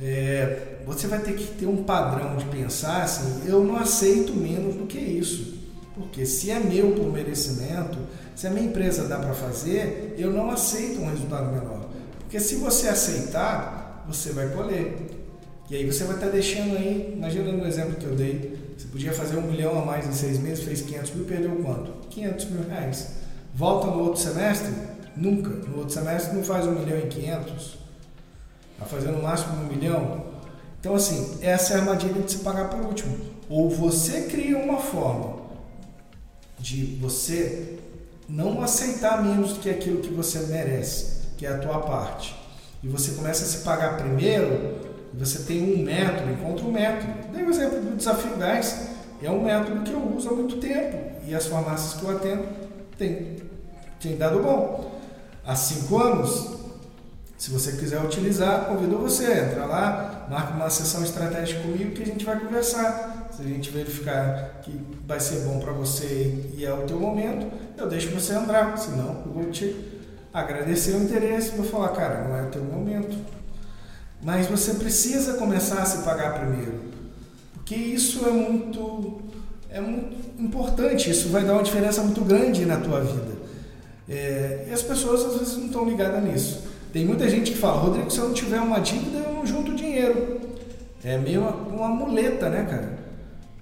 é, 0.00 0.76
você 0.86 1.08
vai 1.08 1.18
ter 1.20 1.34
que 1.34 1.44
ter 1.44 1.66
um 1.66 1.82
padrão 1.82 2.36
de 2.36 2.44
pensar 2.46 3.02
assim, 3.02 3.42
eu 3.46 3.64
não 3.64 3.76
aceito 3.76 4.32
menos 4.32 4.76
do 4.76 4.86
que 4.86 4.98
isso. 4.98 5.58
Porque 5.94 6.24
se 6.24 6.50
é 6.50 6.60
meu 6.60 6.92
por 6.92 7.12
merecimento, 7.12 7.98
se 8.36 8.46
a 8.46 8.50
minha 8.50 8.66
empresa 8.66 9.08
dá 9.08 9.18
para 9.18 9.34
fazer, 9.34 10.14
eu 10.16 10.30
não 10.30 10.48
aceito 10.50 11.00
um 11.00 11.10
resultado 11.10 11.52
menor. 11.52 11.88
Porque 12.20 12.38
se 12.38 12.56
você 12.56 12.88
aceitar, 12.88 14.04
você 14.06 14.30
vai 14.30 14.48
colher. 14.50 14.96
E 15.68 15.74
aí 15.74 15.84
você 15.84 16.04
vai 16.04 16.14
estar 16.14 16.26
tá 16.26 16.32
deixando 16.32 16.76
aí, 16.76 17.14
imagina 17.16 17.50
no 17.50 17.66
exemplo 17.66 17.96
que 17.96 18.06
eu 18.06 18.14
dei, 18.14 18.56
você 18.76 18.86
podia 18.86 19.12
fazer 19.12 19.36
um 19.36 19.42
milhão 19.42 19.76
a 19.82 19.84
mais 19.84 20.06
em 20.06 20.12
seis 20.12 20.38
meses, 20.38 20.62
fez 20.62 20.82
500 20.82 21.14
mil, 21.14 21.24
perdeu 21.24 21.50
quanto? 21.56 21.90
500 22.08 22.44
mil 22.50 22.68
reais. 22.68 23.08
Volta 23.52 23.88
no 23.88 24.04
outro 24.04 24.20
semestre? 24.20 24.72
Nunca. 25.18 25.50
No 25.68 25.78
outro 25.78 25.94
semestre 25.94 26.34
não 26.36 26.44
faz 26.44 26.66
um 26.66 26.72
milhão 26.72 26.98
e 26.98 27.06
500 27.06 27.78
Está 28.72 28.86
fazendo 28.86 29.16
no 29.16 29.22
máximo 29.24 29.60
um 29.60 29.66
milhão. 29.66 30.24
Então, 30.78 30.94
assim, 30.94 31.38
essa 31.42 31.74
é 31.74 31.76
a 31.76 31.80
armadilha 31.80 32.22
de 32.22 32.30
se 32.30 32.38
pagar 32.38 32.70
por 32.70 32.80
último. 32.80 33.18
Ou 33.50 33.68
você 33.68 34.22
cria 34.22 34.56
uma 34.56 34.78
forma 34.78 35.38
de 36.60 36.96
você 37.00 37.76
não 38.28 38.62
aceitar 38.62 39.20
menos 39.20 39.54
do 39.54 39.60
que 39.60 39.68
aquilo 39.68 40.00
que 40.00 40.12
você 40.12 40.38
merece, 40.40 41.26
que 41.36 41.44
é 41.44 41.48
a 41.48 41.58
tua 41.58 41.80
parte. 41.80 42.36
E 42.80 42.86
você 42.86 43.12
começa 43.12 43.42
a 43.42 43.48
se 43.48 43.64
pagar 43.64 43.96
primeiro, 43.96 44.76
você 45.12 45.40
tem 45.40 45.60
um 45.60 45.82
método, 45.82 46.30
encontra 46.30 46.64
um 46.64 46.70
método. 46.70 47.12
Dei 47.32 47.42
o 47.42 47.50
exemplo 47.50 47.80
do 47.80 47.96
desafio 47.96 48.36
gás, 48.36 48.90
é 49.20 49.28
um 49.28 49.42
método 49.42 49.82
que 49.82 49.90
eu 49.90 50.16
uso 50.16 50.28
há 50.28 50.32
muito 50.34 50.58
tempo 50.58 50.96
e 51.26 51.34
as 51.34 51.46
farmácias 51.46 51.94
que 51.94 52.06
eu 52.06 52.16
atendo 52.16 52.46
têm, 52.96 53.36
têm 53.98 54.16
dado 54.16 54.40
bom. 54.40 54.97
Há 55.48 55.56
cinco 55.56 55.96
anos 55.96 56.58
se 57.38 57.50
você 57.50 57.72
quiser 57.72 58.04
utilizar, 58.04 58.66
convido 58.66 58.98
você, 58.98 59.32
entra 59.32 59.64
lá, 59.64 60.26
marca 60.28 60.52
uma 60.52 60.68
sessão 60.68 61.02
estratégica 61.02 61.62
comigo 61.62 61.92
que 61.92 62.02
a 62.02 62.06
gente 62.06 62.22
vai 62.22 62.38
conversar. 62.38 63.30
Se 63.34 63.40
a 63.40 63.46
gente 63.46 63.70
verificar 63.70 64.60
que 64.62 64.78
vai 65.06 65.18
ser 65.18 65.46
bom 65.46 65.58
para 65.58 65.72
você 65.72 66.50
e 66.54 66.66
é 66.66 66.74
o 66.74 66.82
teu 66.82 67.00
momento, 67.00 67.50
eu 67.78 67.88
deixo 67.88 68.10
você 68.10 68.34
entrar. 68.34 68.76
Senão, 68.76 69.22
eu 69.24 69.32
vou 69.32 69.44
te 69.50 69.74
agradecer 70.34 70.96
o 70.96 71.02
interesse, 71.02 71.56
vou 71.56 71.64
falar, 71.64 71.88
cara, 71.90 72.28
não 72.28 72.36
é 72.36 72.42
o 72.42 72.50
teu 72.50 72.62
momento. 72.62 73.16
Mas 74.22 74.48
você 74.48 74.74
precisa 74.74 75.38
começar 75.38 75.80
a 75.80 75.86
se 75.86 76.02
pagar 76.02 76.40
primeiro, 76.40 76.78
porque 77.54 77.74
isso 77.74 78.26
é 78.26 78.30
muito, 78.30 79.22
é 79.70 79.80
muito 79.80 80.42
importante. 80.42 81.08
Isso 81.08 81.30
vai 81.30 81.42
dar 81.42 81.54
uma 81.54 81.62
diferença 81.62 82.02
muito 82.02 82.20
grande 82.20 82.66
na 82.66 82.76
tua 82.76 83.00
vida. 83.00 83.27
É, 84.08 84.66
e 84.68 84.72
as 84.72 84.82
pessoas 84.82 85.24
às 85.24 85.38
vezes 85.38 85.56
não 85.56 85.66
estão 85.66 85.84
ligadas 85.84 86.22
nisso. 86.22 86.62
Tem 86.92 87.04
muita 87.04 87.28
gente 87.28 87.52
que 87.52 87.58
fala, 87.58 87.80
Rodrigo, 87.80 88.10
se 88.10 88.18
eu 88.18 88.24
não 88.24 88.34
tiver 88.34 88.60
uma 88.60 88.80
dívida, 88.80 89.18
eu 89.18 89.32
não 89.34 89.46
junto 89.46 89.74
dinheiro. 89.74 90.40
É 91.04 91.18
meio 91.18 91.42
uma, 91.42 91.50
uma 91.50 91.88
muleta, 91.88 92.48
né, 92.48 92.66
cara? 92.68 92.98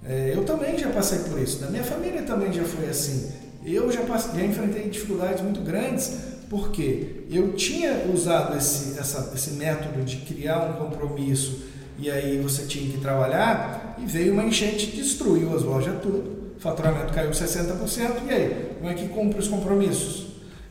É, 0.05 0.33
eu 0.33 0.45
também 0.45 0.77
já 0.77 0.89
passei 0.89 1.19
por 1.19 1.39
isso. 1.39 1.61
Na 1.61 1.69
minha 1.69 1.83
família 1.83 2.21
também 2.23 2.51
já 2.53 2.63
foi 2.63 2.87
assim. 2.87 3.31
Eu 3.65 3.91
já, 3.91 4.01
passei, 4.01 4.39
já 4.39 4.45
enfrentei 4.45 4.89
dificuldades 4.89 5.43
muito 5.43 5.59
grandes 5.61 6.37
porque 6.49 7.25
eu 7.29 7.53
tinha 7.53 8.05
usado 8.13 8.57
esse, 8.57 8.97
essa, 8.97 9.33
esse 9.35 9.51
método 9.51 10.01
de 10.03 10.17
criar 10.17 10.69
um 10.69 10.73
compromisso 10.73 11.63
e 11.99 12.09
aí 12.09 12.39
você 12.39 12.65
tinha 12.65 12.89
que 12.89 12.99
trabalhar 12.99 13.97
e 13.97 14.05
veio 14.05 14.33
uma 14.33 14.45
enchente, 14.45 14.87
destruiu 14.87 15.53
as 15.55 15.63
lojas 15.63 15.99
tudo, 16.01 16.53
o 16.55 16.59
faturamento 16.59 17.11
caiu 17.11 17.31
60%, 17.31 18.27
e 18.27 18.31
aí? 18.31 18.71
Como 18.77 18.89
é 18.89 18.93
que 18.93 19.07
cumpre 19.09 19.39
os 19.39 19.47
compromissos? 19.47 20.26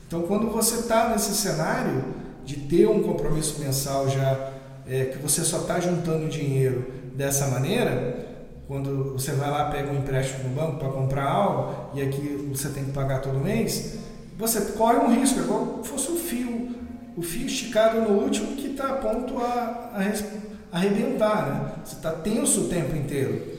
Então, 0.07 0.23
quando 0.23 0.51
você 0.51 0.77
está 0.77 1.09
nesse 1.09 1.35
cenário, 1.35 2.05
de 2.45 2.57
ter 2.57 2.89
um 2.89 3.03
compromisso 3.03 3.59
mensal 3.61 4.09
já 4.09 4.53
é, 4.87 5.07
que 5.07 5.19
você 5.19 5.43
só 5.43 5.59
está 5.59 5.81
juntando 5.81 6.29
dinheiro 6.29 6.93
dessa 7.15 7.49
maneira, 7.49 8.25
quando 8.69 9.15
você 9.15 9.33
vai 9.33 9.51
lá 9.51 9.65
pega 9.71 9.91
um 9.91 9.99
empréstimo 9.99 10.49
no 10.49 10.55
banco 10.55 10.79
para 10.79 10.89
comprar 10.89 11.25
algo 11.25 11.91
e 11.95 12.03
aqui 12.03 12.49
você 12.53 12.69
tem 12.69 12.85
que 12.85 12.93
pagar 12.93 13.21
todo 13.21 13.39
mês, 13.41 13.97
você 14.39 14.61
corre 14.73 14.99
um 14.99 15.13
risco, 15.13 15.41
é 15.41 15.43
igual 15.43 15.81
se 15.83 15.89
fosse 15.89 16.13
o 16.13 16.17
fio, 16.17 16.71
o 17.17 17.23
fio 17.23 17.47
esticado 17.47 18.01
no 18.01 18.21
último 18.23 18.55
que 18.57 18.69
está 18.69 18.91
a 18.91 18.95
ponto 18.95 19.39
a, 19.39 19.93
a 19.95 20.77
arrebentar, 20.77 21.47
né? 21.47 21.73
Você 21.85 21.97
está 21.97 22.13
tenso 22.13 22.63
o 22.63 22.69
tempo 22.69 22.95
inteiro. 22.95 23.57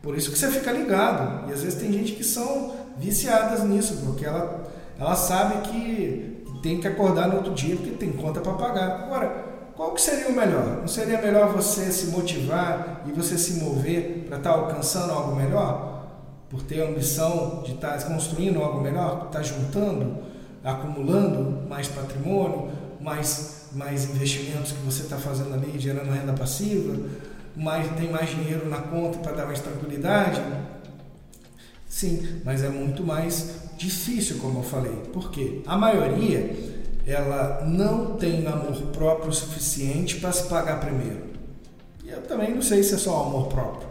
Por 0.00 0.16
isso 0.16 0.30
que 0.30 0.38
você 0.38 0.48
fica 0.50 0.72
ligado. 0.72 1.50
E 1.50 1.52
às 1.52 1.62
vezes 1.62 1.78
tem 1.78 1.92
gente 1.92 2.12
que 2.12 2.24
são 2.24 2.76
viciadas 2.96 3.64
nisso, 3.64 4.02
porque 4.04 4.24
ela, 4.24 4.69
ela 5.00 5.16
sabe 5.16 5.66
que 5.68 6.44
tem 6.62 6.78
que 6.78 6.86
acordar 6.86 7.26
no 7.26 7.36
outro 7.36 7.54
dia 7.54 7.74
porque 7.74 7.92
tem 7.92 8.12
conta 8.12 8.40
para 8.40 8.52
pagar. 8.52 9.04
Agora, 9.04 9.50
qual 9.74 9.94
que 9.94 10.02
seria 10.02 10.28
o 10.28 10.32
melhor? 10.32 10.76
Não 10.80 10.88
seria 10.88 11.20
melhor 11.22 11.54
você 11.54 11.90
se 11.90 12.08
motivar 12.08 13.02
e 13.06 13.12
você 13.12 13.38
se 13.38 13.54
mover 13.64 14.26
para 14.28 14.36
estar 14.36 14.52
tá 14.52 14.58
alcançando 14.58 15.10
algo 15.10 15.34
melhor? 15.34 16.04
Por 16.50 16.60
ter 16.62 16.82
a 16.82 16.88
ambição 16.88 17.62
de 17.64 17.72
estar 17.72 17.96
tá 17.96 18.02
construindo 18.04 18.62
algo 18.62 18.82
melhor, 18.82 19.26
estar 19.26 19.38
tá 19.38 19.42
juntando, 19.42 20.18
acumulando 20.62 21.66
mais 21.66 21.88
patrimônio, 21.88 22.70
mais, 23.00 23.68
mais 23.72 24.04
investimentos 24.04 24.72
que 24.72 24.84
você 24.84 25.04
está 25.04 25.16
fazendo 25.16 25.54
ali, 25.54 25.78
gerando 25.78 26.10
renda 26.10 26.34
passiva, 26.34 26.94
mais, 27.56 27.88
tem 27.92 28.10
mais 28.10 28.28
dinheiro 28.28 28.68
na 28.68 28.78
conta 28.78 29.18
para 29.20 29.32
dar 29.32 29.46
mais 29.46 29.60
tranquilidade? 29.60 30.42
Sim, 31.90 32.40
mas 32.44 32.62
é 32.62 32.68
muito 32.68 33.02
mais 33.02 33.50
difícil, 33.76 34.38
como 34.40 34.60
eu 34.60 34.62
falei. 34.62 34.92
Por 35.12 35.32
quê? 35.32 35.60
A 35.66 35.76
maioria 35.76 36.54
ela 37.04 37.64
não 37.66 38.14
tem 38.14 38.46
amor 38.46 38.76
próprio 38.92 39.32
suficiente 39.32 40.20
para 40.20 40.30
se 40.30 40.48
pagar 40.48 40.78
primeiro. 40.78 41.24
E 42.04 42.10
eu 42.10 42.22
também 42.22 42.54
não 42.54 42.62
sei 42.62 42.84
se 42.84 42.94
é 42.94 42.96
só 42.96 43.24
amor 43.24 43.48
próprio, 43.48 43.88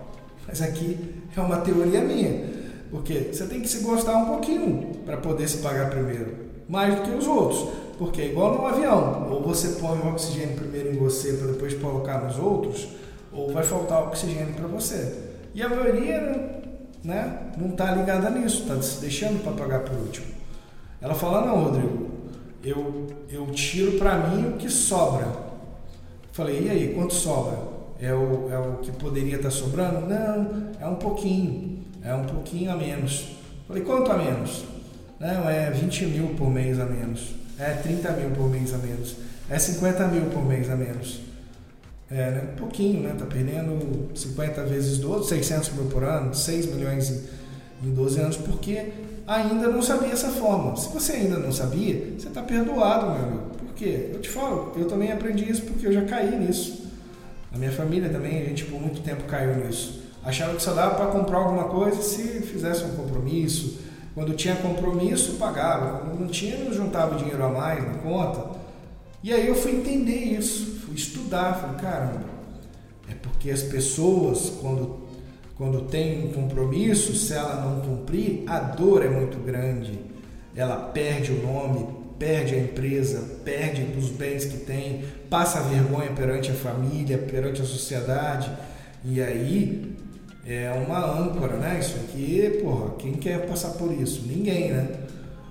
mas 0.48 0.62
aqui 0.62 0.98
é 1.36 1.42
uma 1.42 1.58
teoria 1.58 2.00
minha. 2.00 2.48
Porque 2.90 3.32
você 3.34 3.46
tem 3.46 3.60
que 3.60 3.68
se 3.68 3.82
gostar 3.82 4.16
um 4.16 4.28
pouquinho 4.28 4.96
para 5.06 5.18
poder 5.18 5.50
se 5.50 5.58
pagar 5.58 5.90
primeiro, 5.90 6.38
mais 6.70 6.96
do 6.96 7.02
que 7.02 7.12
os 7.12 7.28
outros. 7.28 7.68
Porque 7.98 8.22
é 8.22 8.28
igual 8.28 8.58
no 8.58 8.66
avião, 8.66 9.30
ou 9.30 9.44
você 9.44 9.78
põe 9.78 10.00
o 10.00 10.08
oxigênio 10.08 10.56
primeiro 10.56 10.94
em 10.94 10.98
você 10.98 11.34
para 11.34 11.48
depois 11.48 11.74
colocar 11.74 12.24
nos 12.24 12.40
outros, 12.40 12.88
ou 13.30 13.52
vai 13.52 13.64
faltar 13.64 14.04
oxigênio 14.04 14.54
para 14.54 14.68
você. 14.68 15.16
E 15.54 15.62
a 15.62 15.68
maioria 15.68 16.60
né, 17.04 17.52
não 17.58 17.70
está 17.70 17.92
ligada 17.92 18.30
nisso, 18.30 18.64
está 18.64 18.82
se 18.82 19.02
deixando 19.02 19.44
para 19.44 19.54
pagar 19.54 19.80
por 19.82 19.96
último. 19.96 20.28
Ela 21.02 21.16
fala, 21.16 21.46
não, 21.46 21.64
Rodrigo, 21.64 22.10
eu, 22.64 23.08
eu 23.30 23.46
tiro 23.48 23.94
para 23.94 24.18
mim 24.18 24.50
o 24.50 24.58
que 24.58 24.70
sobra. 24.70 25.28
Falei, 26.32 26.64
e 26.66 26.70
aí, 26.70 26.94
quanto 26.94 27.14
sobra? 27.14 27.58
É 28.02 28.14
o, 28.14 28.50
é 28.52 28.58
o 28.58 28.78
que 28.78 28.92
poderia 28.94 29.36
estar 29.36 29.50
tá 29.50 29.56
sobrando? 29.56 30.08
Não, 30.08 30.72
é 30.80 30.88
um 30.88 30.96
pouquinho, 30.96 31.84
é 32.04 32.14
um 32.14 32.26
pouquinho 32.26 32.72
a 32.72 32.76
menos. 32.76 33.38
Falei, 33.68 33.84
quanto 33.84 34.12
a 34.12 34.18
menos? 34.18 34.66
Não, 35.20 35.50
é 35.50 35.70
20 35.70 36.06
mil 36.06 36.28
por 36.36 36.50
mês 36.50 36.80
a 36.80 36.86
menos, 36.86 37.36
é 37.58 37.74
30 37.74 38.12
mil 38.14 38.30
por 38.32 38.50
mês 38.50 38.74
a 38.74 38.78
menos, 38.78 39.18
é 39.50 39.60
50 39.60 40.08
mil 40.08 40.26
por 40.28 40.46
mês 40.46 40.70
a 40.70 40.76
menos. 40.78 41.29
É, 42.12 42.32
né? 42.32 42.54
pouquinho, 42.58 43.04
né? 43.04 43.16
Tá 43.18 43.26
perdendo 43.26 44.10
50 44.16 44.64
vezes 44.64 44.98
12, 44.98 45.30
600 45.30 45.70
mil 45.74 45.86
por 45.86 46.04
ano, 46.04 46.34
6 46.34 46.66
milhões 46.68 47.10
em, 47.12 47.88
em 47.88 47.94
12 47.94 48.20
anos, 48.20 48.38
porque 48.38 48.92
ainda 49.28 49.68
não 49.68 49.82
sabia 49.82 50.12
essa 50.12 50.30
forma. 50.30 50.76
Se 50.76 50.90
você 50.90 51.14
ainda 51.14 51.38
não 51.38 51.52
sabia, 51.52 52.14
você 52.18 52.28
está 52.28 52.42
perdoado, 52.42 53.12
meu 53.12 53.16
amigo. 53.16 53.44
Por 53.60 53.74
quê? 53.76 54.10
Eu 54.12 54.22
te 54.22 54.30
falo, 54.30 54.74
eu 54.76 54.88
também 54.88 55.12
aprendi 55.12 55.50
isso 55.50 55.62
porque 55.62 55.86
eu 55.86 55.94
já 55.94 56.04
caí 56.06 56.36
nisso. 56.36 56.90
A 57.54 57.58
minha 57.58 57.72
família 57.72 58.10
também, 58.10 58.42
a 58.42 58.46
gente 58.46 58.66
por 58.66 58.82
muito 58.82 59.02
tempo 59.02 59.24
caiu 59.24 59.56
nisso. 59.56 60.02
Achava 60.24 60.56
que 60.56 60.62
só 60.62 60.74
dava 60.74 60.96
para 60.96 61.08
comprar 61.08 61.38
alguma 61.38 61.66
coisa 61.66 62.02
se 62.02 62.42
fizesse 62.42 62.84
um 62.84 62.96
compromisso, 62.96 63.80
Quando 64.16 64.34
tinha 64.34 64.56
compromisso, 64.56 65.34
pagava. 65.34 66.00
Quando 66.00 66.20
não 66.20 66.28
tinha, 66.28 66.58
não 66.58 66.74
juntava 66.74 67.16
dinheiro 67.16 67.44
a 67.44 67.50
mais 67.50 67.84
na 67.84 67.94
conta. 68.00 68.60
E 69.22 69.34
aí 69.34 69.48
eu 69.48 69.56
fui 69.56 69.72
entender 69.72 70.16
isso, 70.16 70.80
fui 70.86 70.96
estudar, 70.96 71.54
falei, 71.56 71.76
caramba, 71.78 72.26
é 73.10 73.14
porque 73.16 73.52
as 73.52 73.62
pessoas, 73.62 74.52
quando, 74.62 75.08
quando 75.58 75.82
tem 75.90 76.26
um 76.26 76.32
compromisso, 76.32 77.14
se 77.14 77.34
ela 77.34 77.66
não 77.66 77.82
cumprir, 77.82 78.44
a 78.48 78.60
dor 78.60 79.04
é 79.04 79.10
muito 79.10 79.38
grande. 79.40 80.00
Ela 80.56 80.78
perde 80.78 81.32
o 81.32 81.42
nome, 81.42 81.86
perde 82.18 82.56
a 82.56 82.60
empresa, 82.60 83.40
perde 83.44 83.86
os 83.98 84.10
bens 84.10 84.46
que 84.46 84.58
tem, 84.58 85.04
passa 85.30 85.62
vergonha 85.62 86.12
perante 86.12 86.52
a 86.52 86.56
família, 86.56 87.18
perante 87.18 87.62
a 87.62 87.66
sociedade. 87.66 88.50
E 89.04 89.22
aí 89.22 89.96
é 90.46 90.72
uma 90.72 91.00
âncora, 91.00 91.58
né? 91.58 91.78
Isso 91.80 91.96
aqui, 91.96 92.60
porra, 92.62 92.96
quem 92.98 93.14
quer 93.14 93.48
passar 93.48 93.72
por 93.72 93.92
isso? 93.92 94.24
Ninguém, 94.26 94.72
né? 94.72 94.90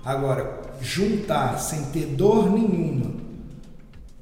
Agora, 0.03 0.61
juntar 0.81 1.59
sem 1.59 1.83
ter 1.85 2.05
dor 2.05 2.51
nenhuma, 2.51 3.18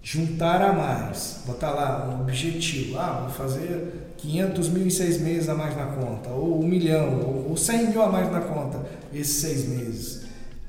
juntar 0.09 0.61
a 0.61 0.71
mais, 0.71 1.41
botar 1.45 1.71
lá 1.71 2.07
um 2.07 2.21
objetivo, 2.21 2.97
ah, 2.97 3.25
vou 3.25 3.29
fazer 3.29 4.13
500 4.15 4.69
mil 4.69 4.87
em 4.87 4.89
seis 4.89 5.19
meses 5.19 5.49
a 5.49 5.53
mais 5.53 5.75
na 5.75 5.87
conta, 5.87 6.29
ou 6.29 6.63
um 6.63 6.65
milhão, 6.65 7.45
ou 7.45 7.57
100 7.57 7.89
mil 7.89 8.01
a 8.01 8.07
mais 8.07 8.31
na 8.31 8.39
conta 8.39 8.85
esses 9.13 9.41
seis 9.41 9.67
meses. 9.67 10.21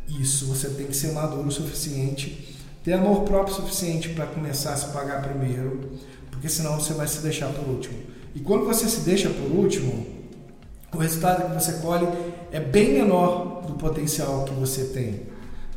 Isso 0.09 0.47
você 0.47 0.71
tem 0.71 0.89
que 0.89 0.97
ser 0.97 1.13
maduro 1.13 1.47
o 1.47 1.53
suficiente, 1.53 2.59
ter 2.83 2.95
amor 2.95 3.21
próprio 3.21 3.55
suficiente 3.55 4.09
para 4.09 4.27
começar 4.27 4.73
a 4.73 4.77
se 4.77 4.87
pagar 4.87 5.23
primeiro, 5.23 5.89
porque 6.33 6.49
senão 6.49 6.75
você 6.75 6.93
vai 6.93 7.07
se 7.07 7.21
deixar 7.21 7.53
por 7.53 7.69
último. 7.69 7.97
E 8.35 8.41
quando 8.41 8.65
você 8.65 8.89
se 8.89 9.03
deixa 9.03 9.31
por 9.31 9.53
último, 9.53 10.05
o 10.93 10.99
resultado 10.99 11.49
que 11.49 11.63
você 11.63 11.75
colhe 11.75 12.09
é 12.51 12.59
bem 12.59 12.95
menor 12.95 13.63
do 13.69 13.75
potencial 13.75 14.45
que 14.45 14.55
você 14.55 14.87
tem, 14.87 15.29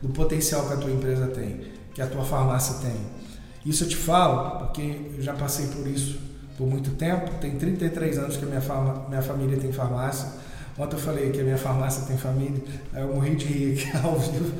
do 0.01 0.09
potencial 0.09 0.65
que 0.65 0.73
a 0.73 0.77
tua 0.77 0.89
empresa 0.89 1.27
tem, 1.27 1.61
que 1.93 2.01
a 2.01 2.07
tua 2.07 2.23
farmácia 2.23 2.77
tem. 2.81 3.20
Isso 3.65 3.83
eu 3.83 3.87
te 3.87 3.95
falo 3.95 4.59
porque 4.59 5.11
eu 5.17 5.21
já 5.21 5.33
passei 5.33 5.67
por 5.67 5.87
isso 5.87 6.19
por 6.57 6.67
muito 6.67 6.91
tempo. 6.91 7.31
Tem 7.39 7.51
33 7.51 8.17
anos 8.17 8.37
que 8.37 8.45
a 8.45 8.47
minha, 8.47 8.61
minha 9.09 9.21
família 9.21 9.57
tem 9.57 9.71
farmácia. 9.71 10.29
Ontem 10.77 10.95
eu 10.95 10.99
falei 10.99 11.29
que 11.31 11.39
a 11.41 11.43
minha 11.43 11.57
farmácia 11.57 12.05
tem 12.07 12.17
família, 12.17 12.61
aí 12.93 13.01
eu 13.01 13.13
morri 13.13 13.35
de 13.35 13.45
rir 13.45 13.73
aqui 13.73 13.97
ao 14.03 14.17
vivo. 14.17 14.53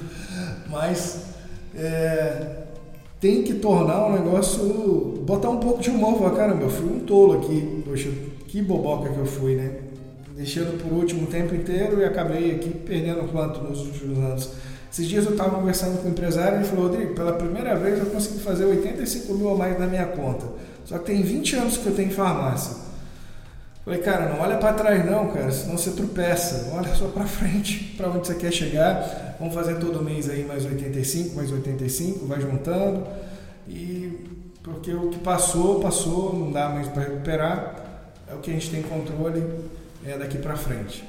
Mas 0.70 1.26
é, 1.74 2.64
tem 3.20 3.44
que 3.44 3.56
tornar 3.56 4.08
um 4.08 4.14
negócio. 4.14 5.24
botar 5.26 5.50
um 5.50 5.58
pouco 5.58 5.82
de 5.82 5.90
humor. 5.90 6.18
Falar, 6.18 6.32
caramba, 6.32 6.64
eu 6.64 6.70
fui 6.70 6.90
um 6.90 7.00
tolo 7.00 7.40
aqui. 7.40 7.84
Poxa, 7.86 8.10
que 8.48 8.62
boboca 8.62 9.10
que 9.10 9.18
eu 9.18 9.26
fui, 9.26 9.56
né? 9.56 9.76
Deixando 10.36 10.82
por 10.82 10.92
último 10.92 11.24
o 11.24 11.28
tempo 11.28 11.54
inteiro 11.54 12.00
e 12.00 12.06
acabei 12.06 12.56
aqui 12.56 12.70
perdendo 12.70 13.32
quanto 13.32 13.62
nos 13.64 13.80
últimos 13.82 14.18
anos. 14.18 14.52
Esses 14.92 15.08
dias 15.08 15.26
eu 15.26 15.32
estava 15.32 15.56
conversando 15.56 16.02
com 16.02 16.10
um 16.10 16.12
empresário 16.12 16.56
e 16.56 16.58
ele 16.58 16.66
falou: 16.66 16.88
Rodrigo, 16.88 17.16
pela 17.16 17.32
primeira 17.34 17.78
vez 17.78 17.98
eu 17.98 18.08
consegui 18.08 18.40
fazer 18.40 18.66
85 18.66 19.34
mil 19.34 19.50
a 19.52 19.56
mais 19.56 19.80
na 19.80 19.88
minha 19.88 20.06
conta. 20.08 20.46
Só 20.84 20.98
que 20.98 21.06
tem 21.06 21.22
20 21.22 21.56
anos 21.56 21.78
que 21.78 21.88
eu 21.88 21.96
tenho 21.96 22.12
farmácia. 22.12 22.76
Falei, 23.86 24.00
cara, 24.02 24.28
não 24.28 24.42
olha 24.42 24.58
para 24.58 24.74
trás 24.74 25.04
não, 25.06 25.30
cara, 25.32 25.50
senão 25.50 25.78
você 25.78 25.92
tropeça. 25.92 26.72
Olha 26.74 26.94
só 26.94 27.08
para 27.08 27.24
frente, 27.26 27.96
para 27.96 28.10
onde 28.10 28.28
você 28.28 28.36
quer 28.36 28.52
chegar. 28.52 29.38
Vamos 29.40 29.56
fazer 29.56 29.76
todo 29.76 30.04
mês 30.04 30.30
aí 30.30 30.44
mais 30.46 30.66
85, 30.66 31.36
mais 31.36 31.52
85, 31.52 32.26
vai 32.26 32.42
juntando. 32.42 33.08
E 33.68 34.20
porque 34.62 34.94
o 34.94 35.10
que 35.10 35.20
passou, 35.20 35.80
passou, 35.80 36.36
não 36.38 36.52
dá 36.52 36.68
mais 36.68 36.88
para 36.90 37.04
recuperar. 37.04 37.76
É 38.30 38.36
o 38.36 38.40
que 38.40 38.52
a 38.52 38.54
gente 38.54 38.70
tem 38.70 38.82
controle 38.82 39.44
é 40.06 40.18
daqui 40.18 40.38
para 40.38 40.56
frente. 40.58 41.04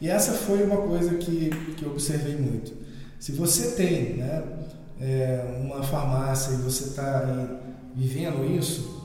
E 0.00 0.08
essa 0.08 0.32
foi 0.32 0.62
uma 0.62 0.76
coisa 0.76 1.14
que, 1.14 1.50
que 1.76 1.84
eu 1.84 1.90
observei 1.90 2.36
muito. 2.36 2.72
Se 3.18 3.32
você 3.32 3.72
tem 3.72 4.14
né, 4.18 4.42
é, 5.00 5.58
uma 5.60 5.82
farmácia 5.82 6.52
e 6.52 6.56
você 6.56 6.90
está 6.90 7.48
vivendo 7.94 8.44
isso, 8.44 9.02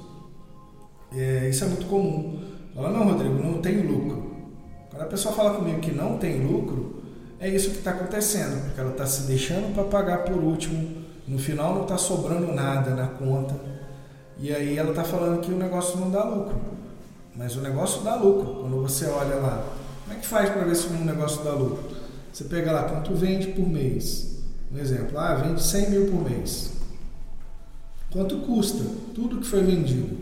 é, 1.16 1.48
isso 1.50 1.64
é 1.64 1.68
muito 1.68 1.86
comum. 1.88 2.40
Fala, 2.76 2.90
não, 2.90 3.06
Rodrigo, 3.06 3.42
não 3.42 3.62
tem 3.62 3.82
lucro. 3.82 4.32
Quando 4.90 5.04
a 5.04 5.06
pessoa 5.06 5.34
fala 5.34 5.56
comigo 5.56 5.80
que 5.80 5.92
não 5.92 6.18
tem 6.18 6.46
lucro, 6.46 7.02
é 7.40 7.50
isso 7.50 7.72
que 7.72 7.78
está 7.78 7.92
acontecendo, 7.92 8.66
porque 8.66 8.80
ela 8.80 8.92
está 8.92 9.06
se 9.06 9.24
deixando 9.24 9.74
para 9.74 9.86
pagar 9.86 10.20
por 10.20 10.38
último, 10.38 11.02
no 11.28 11.40
final 11.40 11.74
não 11.74 11.84
está 11.84 11.98
sobrando 11.98 12.54
nada 12.54 12.92
na 12.92 13.08
conta, 13.08 13.56
e 14.38 14.54
aí 14.54 14.78
ela 14.78 14.90
está 14.90 15.04
falando 15.04 15.40
que 15.42 15.52
o 15.52 15.58
negócio 15.58 16.00
não 16.00 16.12
dá 16.12 16.24
lucro. 16.24 16.56
Mas 17.36 17.56
o 17.56 17.62
negócio 17.62 18.02
dá 18.02 18.16
lucro. 18.16 18.62
Quando 18.62 18.82
você 18.82 19.06
olha 19.06 19.36
lá, 19.36 19.66
como 20.12 20.18
é 20.18 20.20
que 20.20 20.28
faz 20.28 20.50
para 20.50 20.64
ver 20.64 20.76
se 20.76 20.88
um 20.88 21.06
negócio 21.06 21.42
dá 21.44 21.54
lucro? 21.54 21.90
Você 22.34 22.44
pega 22.44 22.72
lá 22.72 22.84
quanto 22.84 23.16
vende 23.16 23.48
por 23.48 23.68
mês. 23.68 24.40
Um 24.72 24.78
exemplo, 24.78 25.18
ah, 25.18 25.36
vende 25.36 25.64
100 25.64 25.90
mil 25.90 26.06
por 26.08 26.30
mês. 26.30 26.72
Quanto 28.12 28.38
custa 28.40 28.84
tudo 29.16 29.40
que 29.40 29.48
foi 29.48 29.64
vendido? 29.64 30.18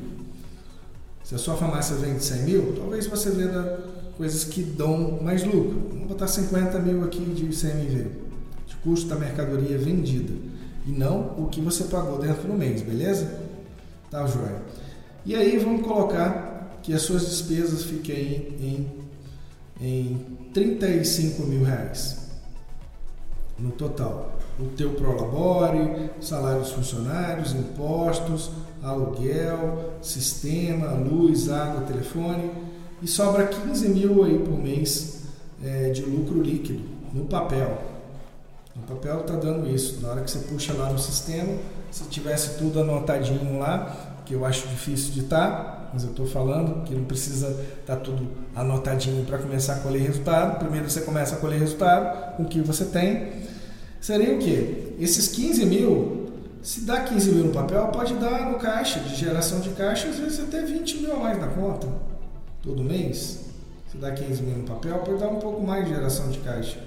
Se 1.23 1.33
a 1.33 1.37
sua 1.37 1.55
farmácia 1.55 1.95
vende 1.95 2.23
100 2.23 2.41
mil, 2.43 2.75
talvez 2.75 3.07
você 3.07 3.31
venda 3.31 3.83
coisas 4.15 4.43
que 4.43 4.61
dão 4.61 5.19
mais 5.21 5.43
lucro. 5.43 5.89
Vamos 5.89 6.07
botar 6.07 6.27
50 6.27 6.79
mil 6.79 7.03
aqui 7.03 7.19
de 7.19 7.47
CMV, 7.47 8.07
de 8.67 8.75
custo 8.83 9.07
da 9.07 9.15
mercadoria 9.15 9.77
vendida, 9.77 10.33
e 10.85 10.91
não 10.91 11.35
o 11.37 11.47
que 11.49 11.61
você 11.61 11.85
pagou 11.85 12.19
dentro 12.19 12.47
do 12.47 12.53
mês, 12.53 12.81
beleza? 12.81 13.39
Tá, 14.09 14.25
joia? 14.25 14.61
E 15.25 15.35
aí 15.35 15.57
vamos 15.57 15.81
colocar 15.83 16.79
que 16.81 16.93
as 16.93 17.01
suas 17.01 17.27
despesas 17.27 17.83
fiquem 17.83 18.55
em, 18.59 18.99
em 19.79 20.25
35 20.53 21.43
mil 21.43 21.63
reais 21.63 22.29
no 23.57 23.71
total. 23.71 24.37
O 24.59 24.65
teu 24.65 24.91
prolabore, 24.91 26.09
salário 26.21 26.61
dos 26.61 26.71
funcionários, 26.71 27.53
impostos, 27.53 28.51
aluguel, 28.83 29.93
sistema, 30.01 30.91
luz, 30.91 31.49
água, 31.49 31.81
telefone 31.81 32.51
e 33.01 33.07
sobra 33.07 33.47
15 33.47 33.89
mil 33.89 34.23
aí 34.23 34.39
por 34.39 34.57
mês 34.57 35.23
é, 35.63 35.89
de 35.89 36.01
lucro 36.01 36.41
líquido 36.41 36.83
no 37.13 37.25
papel. 37.25 37.77
No 38.75 38.83
papel 38.83 39.21
está 39.21 39.35
dando 39.35 39.69
isso. 39.69 40.01
Na 40.01 40.09
hora 40.09 40.21
que 40.21 40.31
você 40.31 40.39
puxa 40.39 40.73
lá 40.73 40.91
no 40.91 40.99
sistema, 40.99 41.57
se 41.91 42.03
tivesse 42.05 42.57
tudo 42.57 42.81
anotadinho 42.81 43.59
lá, 43.59 44.15
que 44.25 44.33
eu 44.33 44.45
acho 44.45 44.67
difícil 44.67 45.13
de 45.13 45.21
estar, 45.21 45.49
tá, 45.49 45.78
mas 45.93 46.03
eu 46.03 46.11
estou 46.11 46.25
falando 46.25 46.83
que 46.83 46.93
não 46.93 47.05
precisa 47.05 47.47
estar 47.47 47.95
tá 47.95 48.01
tudo 48.01 48.27
anotadinho 48.55 49.25
para 49.25 49.37
começar 49.37 49.75
a 49.75 49.79
colher 49.79 50.01
resultado. 50.01 50.59
Primeiro 50.59 50.89
você 50.89 51.01
começa 51.01 51.35
a 51.35 51.39
colher 51.39 51.59
resultado 51.59 52.35
com 52.35 52.43
o 52.43 52.45
que 52.47 52.61
você 52.61 52.85
tem. 52.85 53.31
Seria 53.99 54.35
o 54.35 54.39
quê? 54.39 54.93
Esses 54.99 55.27
15 55.29 55.65
mil, 55.65 56.31
se 56.61 56.81
dá 56.81 57.01
15 57.01 57.31
mil 57.31 57.45
no 57.45 57.51
papel, 57.51 57.87
pode 57.87 58.13
dar 58.15 58.51
no 58.51 58.57
caixa, 58.57 58.99
de 58.99 59.15
geração 59.15 59.59
de 59.59 59.69
caixa, 59.71 60.07
às 60.07 60.17
vezes 60.17 60.39
até 60.39 60.61
20 60.61 60.97
mil 60.99 61.13
a 61.13 61.19
mais 61.19 61.39
na 61.39 61.47
conta, 61.47 61.87
todo 62.61 62.83
mês. 62.83 63.41
Se 63.91 63.97
dá 63.97 64.11
15 64.11 64.43
mil 64.43 64.57
no 64.57 64.63
papel, 64.63 64.99
pode 64.99 65.19
dar 65.19 65.27
um 65.27 65.39
pouco 65.39 65.65
mais 65.65 65.85
de 65.85 65.93
geração 65.93 66.29
de 66.29 66.37
caixa 66.39 66.79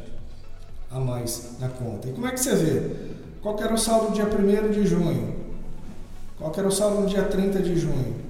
a 0.90 1.00
mais 1.00 1.56
na 1.58 1.68
conta. 1.68 2.08
E 2.08 2.12
como 2.12 2.26
é 2.26 2.30
que 2.30 2.40
você 2.40 2.54
vê? 2.54 2.90
Qual 3.40 3.58
era 3.60 3.74
o 3.74 3.78
saldo 3.78 4.10
no 4.10 4.14
dia 4.14 4.26
1 4.26 4.70
de 4.70 4.86
junho? 4.86 5.34
Qual 6.38 6.52
era 6.56 6.68
o 6.68 6.70
saldo 6.70 7.00
no 7.00 7.06
dia 7.06 7.24
30 7.24 7.60
de 7.60 7.76
junho? 7.76 8.21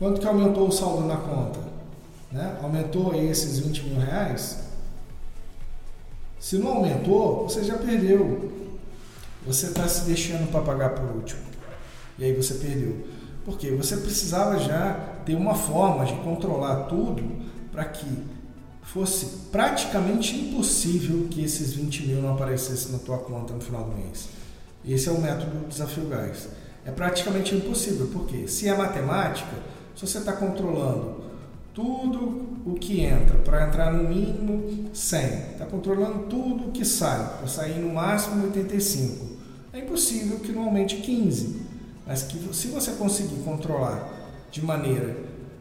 Quanto 0.00 0.18
que 0.18 0.26
aumentou 0.26 0.66
o 0.66 0.72
saldo 0.72 1.06
na 1.06 1.18
conta? 1.18 1.60
Né? 2.32 2.58
Aumentou 2.62 3.14
esses 3.14 3.58
20 3.58 3.82
mil 3.82 4.00
reais? 4.00 4.60
Se 6.38 6.56
não 6.56 6.68
aumentou, 6.68 7.46
você 7.46 7.62
já 7.62 7.76
perdeu. 7.76 8.50
Você 9.46 9.66
está 9.66 9.86
se 9.86 10.06
deixando 10.06 10.50
para 10.50 10.62
pagar 10.62 10.90
por 10.94 11.04
último. 11.04 11.42
E 12.18 12.24
aí 12.24 12.32
você 12.32 12.54
perdeu. 12.54 12.96
Porque 13.44 13.70
você 13.72 13.98
precisava 13.98 14.58
já 14.58 14.94
ter 15.26 15.34
uma 15.34 15.54
forma 15.54 16.06
de 16.06 16.14
controlar 16.22 16.84
tudo 16.84 17.22
para 17.70 17.84
que 17.84 18.06
fosse 18.82 19.26
praticamente 19.52 20.34
impossível 20.34 21.28
que 21.30 21.44
esses 21.44 21.74
20 21.74 22.06
mil 22.06 22.22
não 22.22 22.32
aparecessem 22.32 22.92
na 22.92 22.98
tua 22.98 23.18
conta 23.18 23.52
no 23.52 23.60
final 23.60 23.84
do 23.84 23.94
mês. 23.98 24.30
Esse 24.82 25.10
é 25.10 25.12
o 25.12 25.20
método 25.20 25.58
do 25.58 25.68
desafio 25.68 26.08
gás. 26.08 26.48
É 26.86 26.90
praticamente 26.90 27.54
impossível, 27.54 28.08
porque 28.10 28.48
se 28.48 28.66
é 28.66 28.74
matemática, 28.74 29.54
se 30.00 30.06
você 30.06 30.18
está 30.18 30.32
controlando 30.32 31.16
tudo 31.74 32.46
o 32.64 32.74
que 32.80 33.02
entra, 33.02 33.36
para 33.38 33.66
entrar 33.66 33.92
no 33.92 34.08
mínimo 34.08 34.88
100. 34.94 35.20
Está 35.52 35.66
controlando 35.66 36.20
tudo 36.20 36.68
o 36.68 36.72
que 36.72 36.86
sai, 36.86 37.36
para 37.36 37.46
sair 37.46 37.78
no 37.78 37.92
máximo 37.92 38.44
85. 38.44 39.26
É 39.74 39.80
impossível 39.80 40.38
que 40.40 40.52
não 40.52 40.64
aumente 40.64 40.96
15, 40.96 41.60
mas 42.06 42.22
que 42.22 42.38
se 42.54 42.68
você 42.68 42.92
conseguir 42.92 43.42
controlar 43.42 44.08
de 44.50 44.64
maneira 44.64 45.14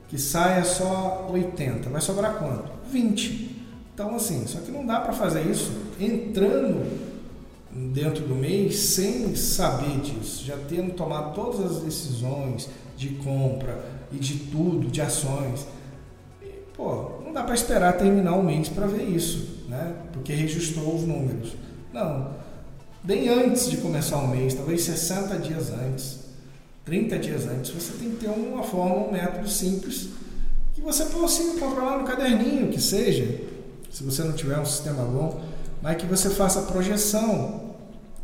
que 0.08 0.18
saia 0.18 0.64
só 0.64 1.30
80, 1.30 1.90
vai 1.90 2.00
sobrar 2.00 2.36
quanto? 2.36 2.72
20. 2.90 3.66
Então 3.94 4.16
assim, 4.16 4.48
só 4.48 4.60
que 4.60 4.72
não 4.72 4.86
dá 4.86 5.02
para 5.02 5.12
fazer 5.12 5.42
isso 5.52 5.70
entrando 6.00 7.09
dentro 7.72 8.26
do 8.26 8.36
mês 8.36 8.78
sem 8.78 9.36
saber 9.36 10.00
disso, 10.02 10.44
já 10.46 10.58
tendo 10.68 10.94
tomado 10.94 11.36
todas 11.36 11.72
as 11.72 11.84
decisões 11.84 12.70
de 12.98 13.10
compra 13.10 13.86
e 14.12 14.18
de 14.18 14.38
tudo, 14.52 14.88
de 14.88 15.02
ações. 15.02 15.66
Pô, 16.76 17.22
não 17.24 17.34
dá 17.34 17.44
para 17.44 17.54
esperar 17.54 17.98
terminar 17.98 18.36
o 18.36 18.44
mês 18.44 18.70
para 18.70 18.88
ver 18.88 19.04
isso. 19.04 19.60
né? 19.68 19.96
Porque 20.12 20.34
registrou 20.34 20.96
os 20.96 21.04
números. 21.04 21.54
Não. 21.94 22.34
Bem 23.04 23.30
antes 23.30 23.70
de 23.70 23.78
começar 23.78 24.18
o 24.18 24.28
mês, 24.28 24.54
talvez 24.54 24.82
60 24.82 25.38
dias 25.38 25.72
antes, 25.72 26.20
30 26.86 27.20
dias 27.20 27.46
antes, 27.48 27.72
você 27.72 27.94
tem 27.94 28.10
que 28.10 28.18
ter 28.18 28.30
uma 28.30 28.64
forma, 28.64 29.08
um 29.08 29.12
método 29.12 29.48
simples 29.48 30.10
que 30.74 30.82
você 30.82 31.06
possa 31.06 31.44
controlar 31.60 32.00
no 32.00 32.04
caderninho, 32.04 32.70
que 32.70 32.82
seja, 32.82 33.42
se 33.92 34.04
você 34.04 34.24
não 34.24 34.34
tiver 34.34 34.60
um 34.60 34.66
sistema 34.66 35.04
bom, 35.04 35.42
mas 35.82 35.98
que 35.98 36.06
você 36.06 36.30
faça 36.30 36.60
a 36.60 36.64
projeção 36.64 37.76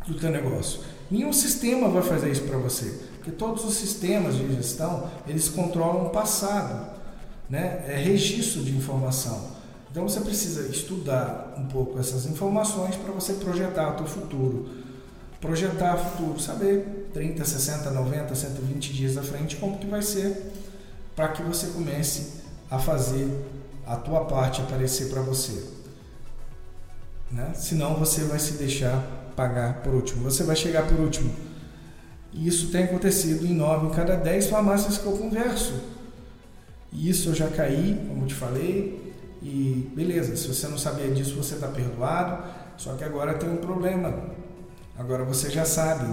do 0.06 0.14
teu 0.14 0.30
negócio. 0.30 0.80
Nenhum 1.10 1.32
sistema 1.32 1.88
vai 1.88 2.02
fazer 2.02 2.30
isso 2.30 2.42
para 2.42 2.58
você, 2.58 2.86
porque 3.16 3.30
todos 3.30 3.64
os 3.64 3.74
sistemas 3.74 4.36
de 4.36 4.54
gestão, 4.54 5.08
eles 5.26 5.48
controlam 5.48 6.06
o 6.06 6.10
passado, 6.10 6.94
né? 7.48 7.84
É 7.86 7.96
registro 7.96 8.62
de 8.62 8.76
informação. 8.76 9.56
Então 9.90 10.06
você 10.06 10.20
precisa 10.20 10.68
estudar 10.68 11.54
um 11.56 11.66
pouco 11.66 11.98
essas 11.98 12.26
informações 12.26 12.96
para 12.96 13.12
você 13.12 13.34
projetar 13.34 13.94
o 13.94 13.96
teu 13.96 14.06
futuro. 14.06 14.68
Projetar 15.40 15.94
o 15.94 15.98
futuro, 15.98 16.40
saber 16.40 17.08
30, 17.14 17.44
60, 17.44 17.90
90, 17.90 18.34
120 18.34 18.92
dias 18.92 19.16
à 19.16 19.22
frente 19.22 19.56
como 19.56 19.78
que 19.78 19.86
vai 19.86 20.02
ser 20.02 20.52
para 21.14 21.28
que 21.28 21.42
você 21.42 21.68
comece 21.68 22.42
a 22.70 22.78
fazer 22.78 23.26
a 23.86 23.96
tua 23.96 24.24
parte 24.24 24.60
aparecer 24.60 25.08
para 25.08 25.22
você. 25.22 25.75
Né? 27.30 27.52
Senão 27.54 27.94
você 27.94 28.22
vai 28.22 28.38
se 28.38 28.54
deixar 28.54 29.02
pagar 29.34 29.82
por 29.82 29.94
último. 29.94 30.24
Você 30.24 30.44
vai 30.44 30.56
chegar 30.56 30.86
por 30.86 30.98
último. 30.98 31.30
E 32.32 32.46
isso 32.46 32.70
tem 32.70 32.84
acontecido 32.84 33.46
em 33.46 33.54
9 33.54 33.86
em 33.86 33.90
cada 33.90 34.16
10 34.16 34.48
farmácias 34.48 34.98
que 34.98 35.06
eu 35.06 35.12
converso. 35.12 35.74
E 36.92 37.08
isso 37.08 37.30
eu 37.30 37.34
já 37.34 37.48
caí, 37.48 37.98
como 38.08 38.22
eu 38.22 38.26
te 38.26 38.34
falei, 38.34 39.14
e 39.42 39.90
beleza, 39.94 40.34
se 40.36 40.48
você 40.48 40.66
não 40.66 40.78
sabia 40.78 41.08
disso, 41.10 41.36
você 41.36 41.54
está 41.54 41.68
perdoado. 41.68 42.42
Só 42.76 42.94
que 42.94 43.04
agora 43.04 43.34
tem 43.34 43.48
um 43.48 43.56
problema. 43.56 44.14
Agora 44.98 45.24
você 45.24 45.50
já 45.50 45.64
sabe. 45.64 46.06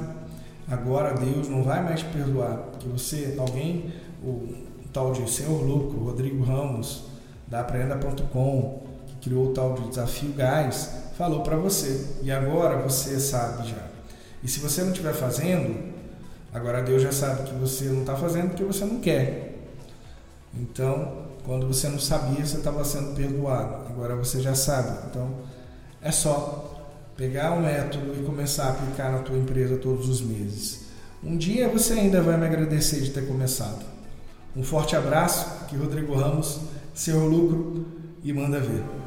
Agora 0.69 1.13
Deus 1.13 1.49
não 1.49 1.63
vai 1.63 1.83
mais 1.83 2.03
perdoar. 2.03 2.69
Que 2.79 2.87
você, 2.87 3.35
alguém, 3.37 3.93
o 4.23 4.53
tal 4.93 5.11
de 5.11 5.29
Senhor 5.29 5.61
Lucro, 5.61 5.99
Rodrigo 5.99 6.43
Ramos, 6.43 7.05
da 7.47 7.61
Aprenda.com, 7.61 8.83
que 9.07 9.29
criou 9.29 9.47
o 9.47 9.53
tal 9.53 9.73
de 9.73 9.89
Desafio 9.89 10.31
Gás, 10.33 11.02
falou 11.17 11.41
para 11.41 11.55
você. 11.55 12.05
E 12.21 12.31
agora 12.31 12.77
você 12.77 13.19
sabe 13.19 13.69
já. 13.69 13.87
E 14.43 14.47
se 14.47 14.59
você 14.59 14.81
não 14.81 14.91
estiver 14.91 15.13
fazendo, 15.13 15.93
agora 16.53 16.81
Deus 16.81 17.01
já 17.01 17.11
sabe 17.11 17.43
que 17.43 17.55
você 17.55 17.85
não 17.85 18.01
está 18.01 18.15
fazendo 18.15 18.49
porque 18.49 18.63
você 18.63 18.85
não 18.85 18.99
quer. 18.99 19.53
Então, 20.53 21.23
quando 21.45 21.67
você 21.67 21.87
não 21.89 21.99
sabia, 21.99 22.45
você 22.45 22.57
estava 22.57 22.83
sendo 22.83 23.15
perdoado. 23.15 23.87
Agora 23.87 24.15
você 24.15 24.41
já 24.41 24.53
sabe. 24.53 25.07
Então, 25.09 25.29
é 26.01 26.11
só 26.11 26.69
pegar 27.15 27.53
um 27.53 27.61
método 27.61 28.13
e 28.19 28.23
começar 28.23 28.65
a 28.65 28.69
aplicar 28.71 29.11
na 29.11 29.19
tua 29.19 29.37
empresa 29.37 29.77
todos 29.77 30.09
os 30.09 30.21
meses. 30.21 30.83
Um 31.23 31.37
dia 31.37 31.69
você 31.69 31.93
ainda 31.93 32.21
vai 32.21 32.37
me 32.37 32.45
agradecer 32.45 33.01
de 33.01 33.11
ter 33.11 33.25
começado. 33.25 33.85
Um 34.55 34.63
forte 34.63 34.95
abraço, 34.95 35.47
aqui 35.61 35.75
Rodrigo 35.75 36.13
Ramos, 36.15 36.59
seu 36.93 37.25
lucro 37.25 37.85
e 38.23 38.31
manda 38.33 38.59
ver. 38.59 39.02